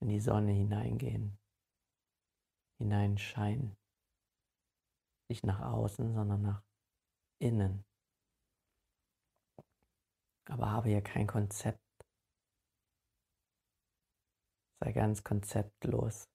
in 0.00 0.08
die 0.08 0.20
Sonne 0.20 0.52
hineingehen, 0.52 1.38
hineinscheinen. 2.78 3.76
Nicht 5.28 5.44
nach 5.44 5.60
außen, 5.60 6.14
sondern 6.14 6.42
nach 6.42 6.62
innen. 7.40 7.84
Aber 10.48 10.70
habe 10.70 10.90
ja 10.90 11.00
kein 11.00 11.26
Konzept. 11.26 11.80
Sei 14.78 14.92
ganz 14.92 15.24
konzeptlos. 15.24 16.28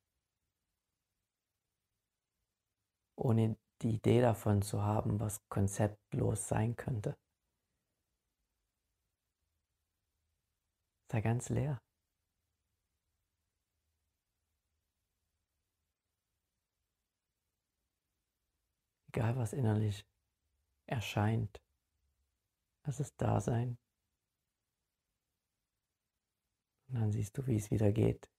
Ohne 3.15 3.57
die 3.81 3.95
Idee 3.95 4.21
davon 4.21 4.61
zu 4.61 4.81
haben, 4.81 5.19
was 5.19 5.47
konzeptlos 5.47 6.49
sein 6.49 6.75
könnte. 6.75 7.15
Sei 11.11 11.19
ganz 11.19 11.49
leer. 11.49 11.77
Egal 19.09 19.35
was 19.35 19.51
innerlich 19.51 20.05
erscheint, 20.87 21.61
lass 22.85 23.01
es 23.01 23.13
da 23.17 23.41
sein. 23.41 23.77
Und 26.87 26.95
dann 26.95 27.11
siehst 27.11 27.37
du, 27.37 27.45
wie 27.45 27.57
es 27.57 27.71
wieder 27.71 27.91
geht. 27.91 28.31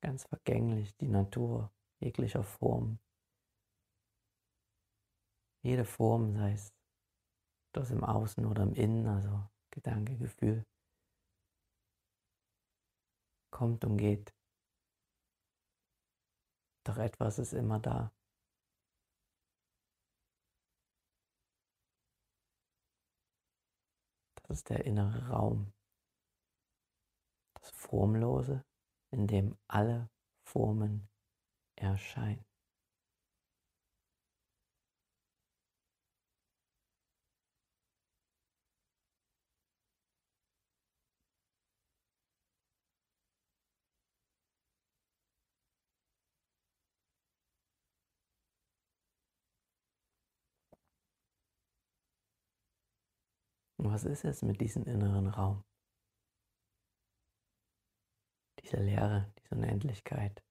Ganz 0.00 0.24
vergänglich, 0.24 0.96
die 0.96 1.08
Natur 1.08 1.70
jeglicher 2.00 2.42
Form. 2.42 2.98
Jede 5.62 5.84
Form, 5.84 6.32
sei 6.32 6.52
es 6.52 6.72
das 7.72 7.90
im 7.90 8.02
Außen 8.02 8.46
oder 8.46 8.62
im 8.62 8.72
Innen, 8.72 9.06
also 9.06 9.50
Gedanke, 9.70 10.16
Gefühl, 10.16 10.64
kommt 13.56 13.84
und 13.86 13.96
geht. 13.96 14.34
Doch 16.84 16.98
etwas 16.98 17.38
ist 17.38 17.54
immer 17.54 17.80
da. 17.80 18.12
Das 24.34 24.58
ist 24.58 24.68
der 24.68 24.84
innere 24.84 25.28
Raum 25.28 25.72
das 27.66 27.70
Formlose, 27.70 28.64
in 29.10 29.26
dem 29.26 29.56
alle 29.66 30.08
Formen 30.44 31.08
erscheinen. 31.76 32.45
Und 53.86 53.92
was 53.92 54.02
ist 54.02 54.24
es 54.24 54.42
mit 54.42 54.60
diesem 54.60 54.82
inneren 54.82 55.28
Raum? 55.28 55.62
diese 58.60 58.78
Leere, 58.78 59.32
diese 59.38 59.54
Unendlichkeit. 59.54 60.42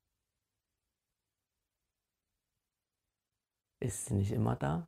Ist 3.82 4.06
sie 4.06 4.14
nicht 4.14 4.32
immer 4.32 4.56
da? 4.56 4.88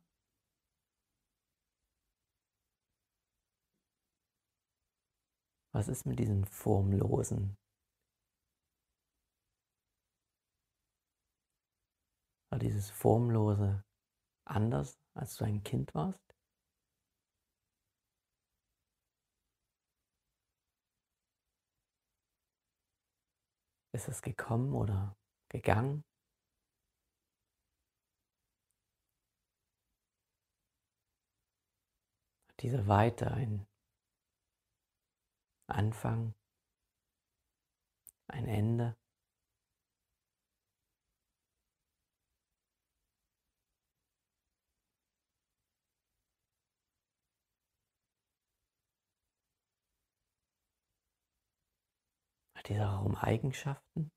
Was 5.74 5.88
ist 5.88 6.06
mit 6.06 6.18
diesen 6.18 6.46
Formlosen? 6.46 7.54
War 12.50 12.58
dieses 12.58 12.88
Formlose 12.88 13.84
anders, 14.46 14.98
als 15.14 15.36
du 15.36 15.44
ein 15.44 15.62
Kind 15.62 15.94
warst? 15.94 16.27
Ist 23.98 24.06
es 24.06 24.22
gekommen 24.22 24.74
oder 24.74 25.16
gegangen? 25.48 26.04
Hat 32.46 32.62
diese 32.62 32.86
Weite 32.86 33.32
ein 33.32 33.66
Anfang, 35.66 36.32
ein 38.28 38.46
Ende? 38.46 38.96
Hat 52.58 52.68
dieser 52.70 52.86
Raum 52.86 53.14
Eigenschaften? 53.14 54.10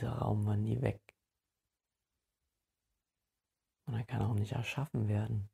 Dieser 0.00 0.12
Raum 0.12 0.46
war 0.46 0.56
nie 0.56 0.80
weg. 0.80 1.14
Und 3.86 3.96
er 3.96 4.04
kann 4.06 4.22
auch 4.22 4.32
nicht 4.32 4.52
erschaffen 4.52 5.08
werden. 5.08 5.50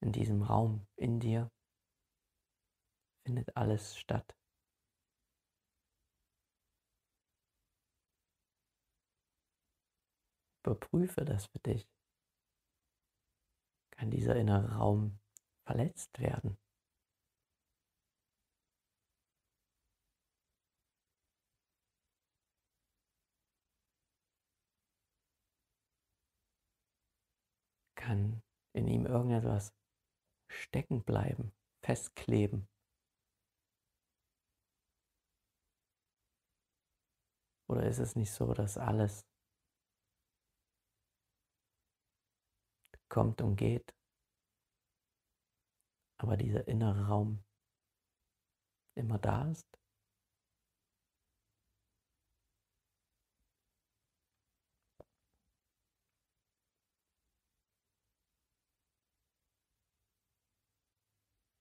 In 0.00 0.12
diesem 0.12 0.42
Raum, 0.42 0.86
in 0.94 1.18
dir, 1.18 1.50
findet 3.24 3.56
alles 3.56 3.96
statt. 3.96 4.38
Überprüfe 10.64 11.24
das 11.24 11.46
für 11.46 11.58
dich. 11.58 11.90
Kann 13.90 14.12
dieser 14.12 14.36
innere 14.36 14.76
Raum 14.76 15.18
verletzt 15.64 16.20
werden? 16.20 16.56
Kann 28.06 28.40
in 28.72 28.86
ihm 28.86 29.04
irgendetwas 29.04 29.74
stecken 30.48 31.02
bleiben, 31.02 31.52
festkleben. 31.84 32.68
Oder 37.68 37.88
ist 37.88 37.98
es 37.98 38.14
nicht 38.14 38.30
so, 38.30 38.54
dass 38.54 38.78
alles 38.78 39.26
kommt 43.08 43.42
und 43.42 43.56
geht, 43.56 43.92
aber 46.18 46.36
dieser 46.36 46.68
innere 46.68 47.08
Raum 47.08 47.44
immer 48.94 49.18
da 49.18 49.50
ist? 49.50 49.66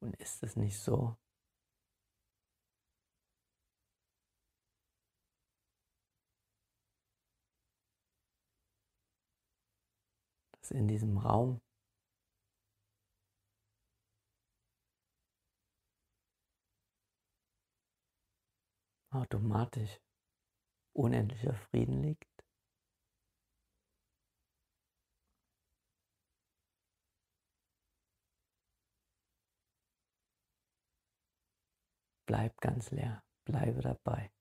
Und 0.06 0.16
ist 0.18 0.44
es 0.44 0.56
nicht 0.56 0.80
so? 0.80 1.18
dass 10.52 10.72
in 10.72 10.88
diesem 10.88 11.18
Raum 11.18 11.60
automatisch 19.12 20.00
unendlicher 20.94 21.54
Frieden 21.54 22.04
liegt. 22.04 22.45
Bleib 32.26 32.60
ganz 32.60 32.92
leer, 32.92 33.24
bleibe 33.46 33.82
dabei. 33.82 34.32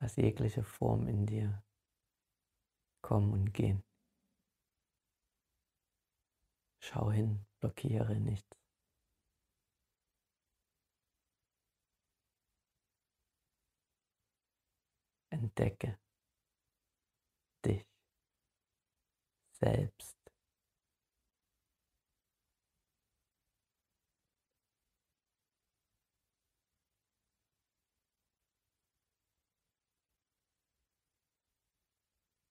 Lass 0.00 0.16
jegliche 0.16 0.62
Form 0.62 1.08
in 1.08 1.26
dir 1.26 1.62
kommen 3.02 3.32
und 3.32 3.52
gehen. 3.52 3.82
Schau 6.82 7.10
hin, 7.10 7.44
blockiere 7.60 8.18
nichts. 8.20 8.56
Entdecke 15.30 15.98
dich 17.64 17.86
selbst. 19.52 20.19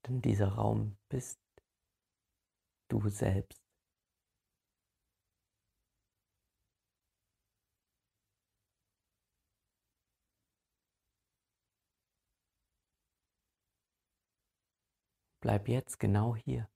Denn 0.09 0.21
dieser 0.23 0.47
Raum 0.55 0.97
bist 1.07 1.39
du 2.89 3.09
selbst. 3.09 3.61
Bleib 15.41 15.67
jetzt 15.67 15.99
genau 15.99 16.35
hier. 16.35 16.67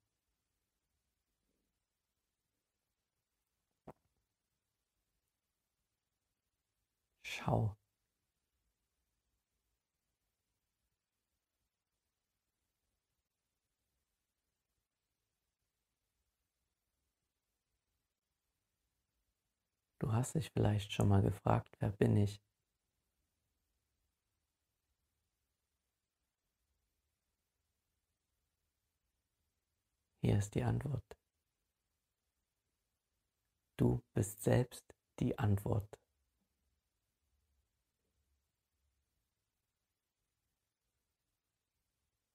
Schau. 7.24 7.76
Du 20.04 20.12
hast 20.12 20.36
dich 20.36 20.52
vielleicht 20.52 20.92
schon 20.92 21.08
mal 21.08 21.22
gefragt, 21.22 21.78
wer 21.80 21.90
bin 21.90 22.18
ich? 22.18 22.42
Hier 30.22 30.38
ist 30.38 30.56
die 30.56 30.64
Antwort. 30.64 31.06
Du 33.78 34.04
bist 34.14 34.44
selbst 34.44 34.84
die 35.22 35.38
Antwort. 35.40 35.98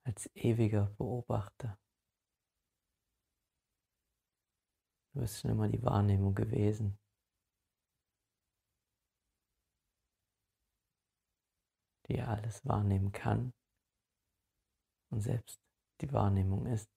Als 0.04 0.30
ewiger 0.34 0.86
Beobachter. 0.96 1.78
Du 5.12 5.20
bist 5.20 5.40
schon 5.40 5.50
immer 5.50 5.68
die 5.68 5.82
Wahrnehmung 5.82 6.34
gewesen. 6.34 6.98
Die 12.09 12.20
alles 12.20 12.64
wahrnehmen 12.64 13.12
kann 13.12 13.52
und 15.11 15.20
selbst 15.20 15.61
die 16.00 16.12
Wahrnehmung 16.12 16.66
ist. 16.66 16.90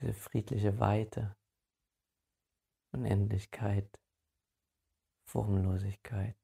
Diese 0.00 0.12
friedliche 0.12 0.78
Weite, 0.78 1.36
Unendlichkeit, 2.92 3.88
Formlosigkeit. 5.26 6.36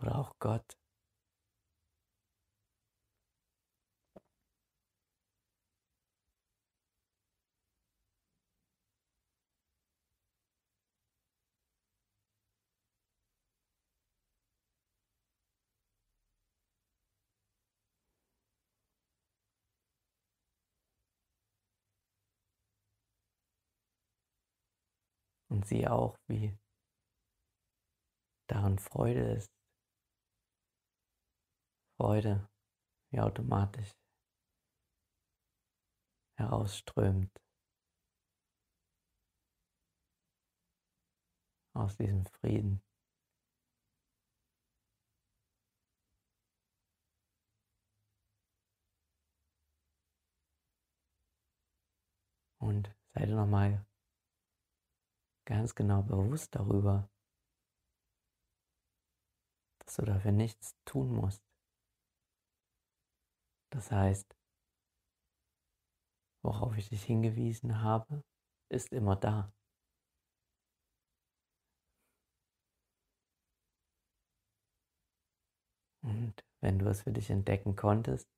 Oder 0.00 0.18
auch 0.18 0.38
Gott. 0.38 0.81
Und 25.62 25.68
sieh 25.68 25.86
auch, 25.86 26.18
wie 26.26 26.58
darin 28.48 28.80
Freude 28.80 29.34
ist. 29.34 29.48
Freude, 31.96 32.50
wie 33.12 33.20
automatisch 33.20 33.92
herausströmt 36.36 37.30
aus 41.74 41.96
diesem 41.96 42.24
Frieden. 42.26 42.82
Und 52.58 52.92
sei 53.14 53.26
dir 53.26 53.36
nochmal 53.36 53.86
ganz 55.44 55.74
genau 55.74 56.02
bewusst 56.02 56.54
darüber, 56.54 57.10
dass 59.80 59.96
du 59.96 60.02
dafür 60.02 60.32
nichts 60.32 60.76
tun 60.84 61.12
musst. 61.12 61.42
Das 63.70 63.90
heißt, 63.90 64.36
worauf 66.42 66.76
ich 66.76 66.88
dich 66.88 67.04
hingewiesen 67.04 67.80
habe, 67.80 68.22
ist 68.68 68.92
immer 68.92 69.16
da. 69.16 69.52
Und 76.02 76.44
wenn 76.60 76.78
du 76.78 76.88
es 76.88 77.02
für 77.02 77.12
dich 77.12 77.30
entdecken 77.30 77.76
konntest, 77.76 78.28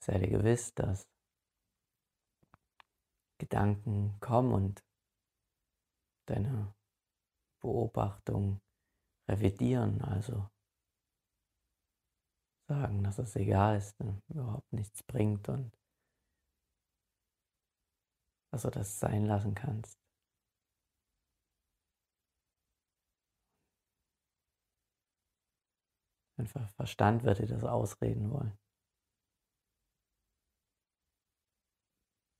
sei 0.00 0.18
dir 0.18 0.30
gewiss, 0.30 0.74
dass 0.74 1.08
Gedanken 3.38 4.18
kommen 4.20 4.52
und 4.52 4.82
deine 6.26 6.74
Beobachtung 7.60 8.60
revidieren, 9.28 10.02
also 10.02 10.50
sagen, 12.68 13.02
dass 13.04 13.18
es 13.18 13.36
egal 13.36 13.76
ist, 13.76 13.98
überhaupt 14.28 14.72
nichts 14.72 15.02
bringt 15.02 15.48
und 15.48 15.76
dass 18.50 18.62
du 18.62 18.70
das 18.70 18.98
sein 18.98 19.26
lassen 19.26 19.54
kannst. 19.54 19.98
Dein 26.36 26.46
Verstand 26.46 27.22
wird 27.24 27.38
dir 27.38 27.46
das 27.46 27.62
ausreden 27.62 28.30
wollen. 28.30 28.58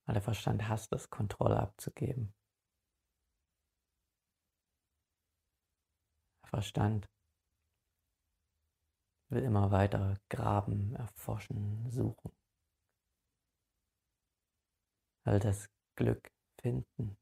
Weil 0.05 0.13
der 0.13 0.21
Verstand 0.21 0.67
hasst 0.67 0.91
es, 0.91 1.09
Kontrolle 1.09 1.57
abzugeben. 1.57 2.33
Verstand 6.53 7.09
will 9.29 9.41
immer 9.41 9.71
weiter 9.71 10.19
graben, 10.29 10.93
erforschen, 10.93 11.89
suchen. 11.89 12.31
All 15.25 15.39
das 15.39 15.67
Glück 15.95 16.31
finden. 16.61 17.17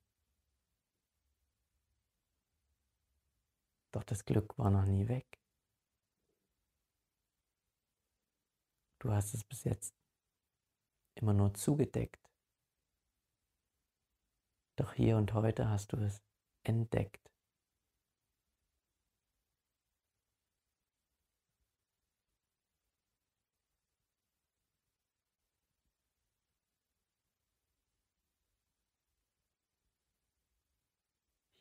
Doch 3.94 4.04
das 4.04 4.26
Glück 4.26 4.58
war 4.58 4.70
noch 4.70 4.84
nie 4.84 5.08
weg. 5.08 5.26
Du 9.00 9.14
hast 9.14 9.34
es 9.34 9.46
bis 9.46 9.64
jetzt 9.64 9.96
immer 11.16 11.34
nur 11.34 11.54
zugedeckt. 11.54 12.30
Doch 14.78 14.92
hier 14.94 15.16
und 15.16 15.34
heute 15.34 15.70
hast 15.70 15.94
du 15.94 15.98
es 16.04 16.22
entdeckt. 16.64 17.31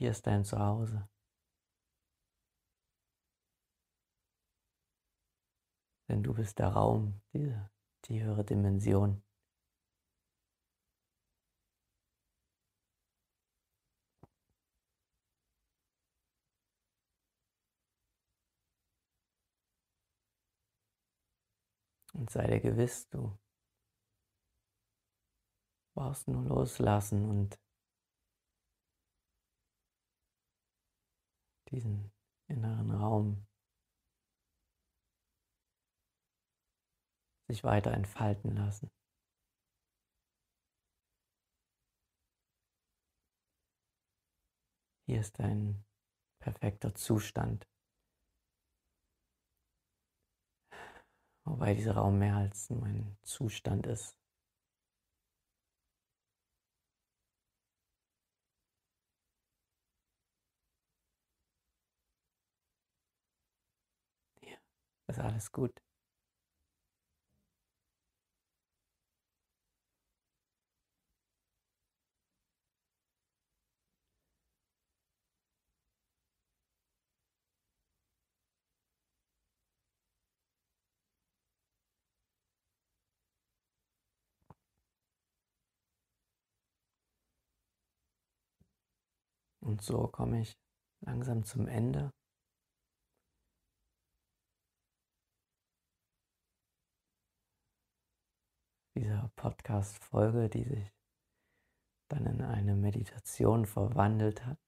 Hier 0.01 0.13
ist 0.13 0.27
dein 0.27 0.47
Zuhause. 0.47 1.07
Denn 6.09 6.23
du 6.23 6.33
bist 6.33 6.59
der 6.59 6.69
Raum, 6.69 7.21
diese 7.35 7.71
tiefere 8.01 8.43
Dimension. 8.43 9.23
Und 22.15 22.31
sei 22.31 22.47
dir 22.47 22.61
gewiss, 22.61 23.07
du 23.11 23.39
brauchst 25.95 26.27
nur 26.27 26.43
loslassen 26.45 27.29
und 27.29 27.61
diesen 31.71 32.13
inneren 32.49 32.91
Raum 32.91 33.47
sich 37.47 37.65
weiter 37.65 37.93
entfalten 37.93 38.55
lassen. 38.55 38.91
Hier 45.07 45.21
ist 45.21 45.41
ein 45.41 45.85
perfekter 46.39 46.95
Zustand. 46.95 47.67
Wobei 51.45 51.75
dieser 51.75 51.95
Raum 51.97 52.21
mehr 52.21 52.37
als 52.37 52.71
nur 52.71 52.85
ein 52.85 53.19
Zustand 53.23 53.87
ist. 53.87 54.20
Ist 65.11 65.19
alles 65.21 65.53
gut. 65.53 65.73
Und 89.61 89.83
so 89.83 90.09
komme 90.09 90.41
ich 90.41 90.59
langsam 91.01 91.45
zum 91.45 91.67
Ende. 91.67 92.11
Dieser 99.01 99.33
Podcast-Folge, 99.37 100.51
die 100.51 100.65
sich 100.65 100.93
dann 102.09 102.27
in 102.27 102.43
eine 102.43 102.77
Meditation 102.77 103.65
verwandelt 103.65 104.45
hat. 104.45 104.59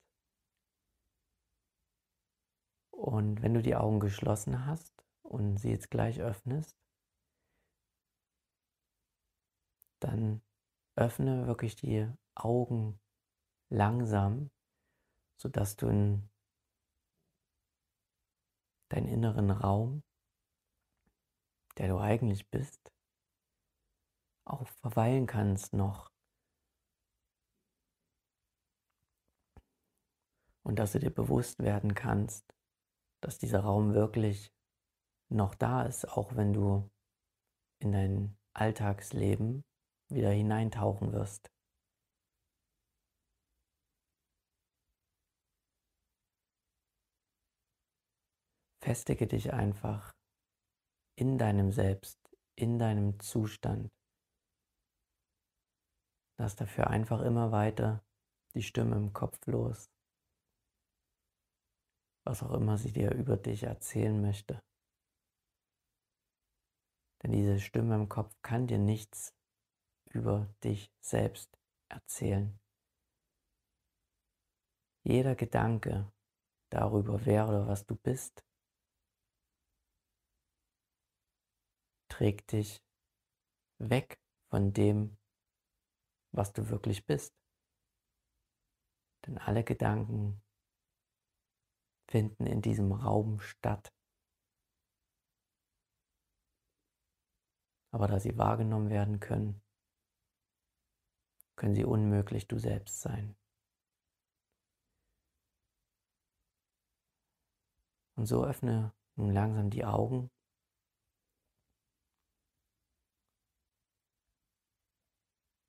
Und 2.90 3.42
wenn 3.42 3.52
du 3.52 3.60
die 3.60 3.76
Augen 3.76 4.00
geschlossen 4.00 4.64
hast 4.64 5.04
und 5.22 5.58
sie 5.58 5.70
jetzt 5.70 5.90
gleich 5.90 6.20
öffnest, 6.20 6.78
dann 10.00 10.40
öffne 10.96 11.46
wirklich 11.46 11.76
die 11.76 12.10
Augen 12.34 12.98
langsam 13.68 14.50
sodass 15.36 15.76
du 15.76 15.88
in 15.88 16.30
deinen 18.88 19.08
inneren 19.08 19.50
Raum, 19.50 20.04
der 21.78 21.88
du 21.88 21.98
eigentlich 21.98 22.48
bist, 22.48 22.92
auch 24.44 24.66
verweilen 24.80 25.26
kannst 25.26 25.72
noch. 25.72 26.10
Und 30.64 30.78
dass 30.78 30.92
du 30.92 31.00
dir 31.00 31.10
bewusst 31.10 31.58
werden 31.58 31.94
kannst, 31.94 32.44
dass 33.20 33.38
dieser 33.38 33.60
Raum 33.60 33.94
wirklich 33.94 34.52
noch 35.28 35.54
da 35.54 35.82
ist, 35.82 36.04
auch 36.06 36.36
wenn 36.36 36.52
du 36.52 36.88
in 37.80 37.92
dein 37.92 38.36
Alltagsleben 38.54 39.64
wieder 40.08 40.30
hineintauchen 40.30 41.12
wirst. 41.12 41.50
Festige 48.84 49.26
dich 49.26 49.52
einfach 49.52 50.12
in 51.16 51.38
deinem 51.38 51.70
Selbst, 51.72 52.18
in 52.56 52.78
deinem 52.78 53.18
Zustand. 53.20 53.88
Lass 56.42 56.56
dafür 56.56 56.88
einfach 56.88 57.20
immer 57.20 57.52
weiter 57.52 58.04
die 58.54 58.64
Stimme 58.64 58.96
im 58.96 59.12
Kopf 59.12 59.46
los, 59.46 59.92
was 62.24 62.42
auch 62.42 62.52
immer 62.54 62.76
sie 62.78 62.92
dir 62.92 63.12
über 63.12 63.36
dich 63.36 63.62
erzählen 63.62 64.20
möchte. 64.20 64.60
Denn 67.22 67.30
diese 67.30 67.60
Stimme 67.60 67.94
im 67.94 68.08
Kopf 68.08 68.34
kann 68.42 68.66
dir 68.66 68.78
nichts 68.78 69.36
über 70.10 70.52
dich 70.64 70.92
selbst 71.00 71.56
erzählen. 71.88 72.58
Jeder 75.04 75.36
Gedanke 75.36 76.12
darüber, 76.70 77.24
wer 77.24 77.48
oder 77.48 77.68
was 77.68 77.86
du 77.86 77.94
bist, 77.94 78.44
trägt 82.08 82.50
dich 82.50 82.82
weg 83.78 84.20
von 84.50 84.72
dem, 84.72 85.21
was 86.32 86.52
du 86.52 86.68
wirklich 86.68 87.06
bist. 87.06 87.34
Denn 89.26 89.38
alle 89.38 89.62
Gedanken 89.62 90.42
finden 92.10 92.46
in 92.46 92.60
diesem 92.60 92.92
Raum 92.92 93.40
statt. 93.40 93.92
Aber 97.92 98.08
da 98.08 98.18
sie 98.18 98.36
wahrgenommen 98.38 98.90
werden 98.90 99.20
können, 99.20 99.62
können 101.56 101.74
sie 101.74 101.84
unmöglich 101.84 102.48
du 102.48 102.58
selbst 102.58 103.00
sein. 103.00 103.36
Und 108.16 108.26
so 108.26 108.44
öffne 108.44 108.94
nun 109.16 109.32
langsam 109.32 109.70
die 109.70 109.84
Augen 109.84 110.30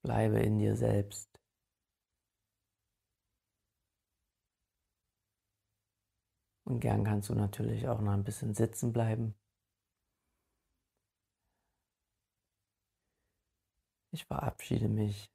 Bleibe 0.03 0.39
in 0.39 0.59
dir 0.59 0.75
selbst. 0.75 1.29
Und 6.65 6.79
gern 6.81 7.03
kannst 7.03 7.29
du 7.29 7.35
natürlich 7.35 7.87
auch 7.87 8.01
noch 8.01 8.11
ein 8.11 8.23
bisschen 8.23 8.53
sitzen 8.53 8.91
bleiben. 8.91 9.35
Ich 14.11 14.25
verabschiede 14.25 14.89
mich 14.89 15.31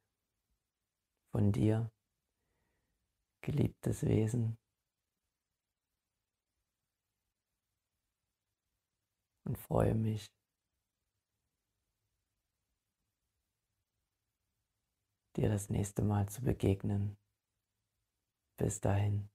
von 1.31 1.51
dir, 1.51 1.91
geliebtes 3.41 4.03
Wesen. 4.05 4.57
Und 9.45 9.57
freue 9.57 9.95
mich 9.95 10.31
dir 15.39 15.49
das 15.49 15.69
nächste 15.69 16.03
Mal 16.03 16.27
zu 16.29 16.41
begegnen. 16.41 17.17
Bis 18.57 18.81
dahin. 18.81 19.28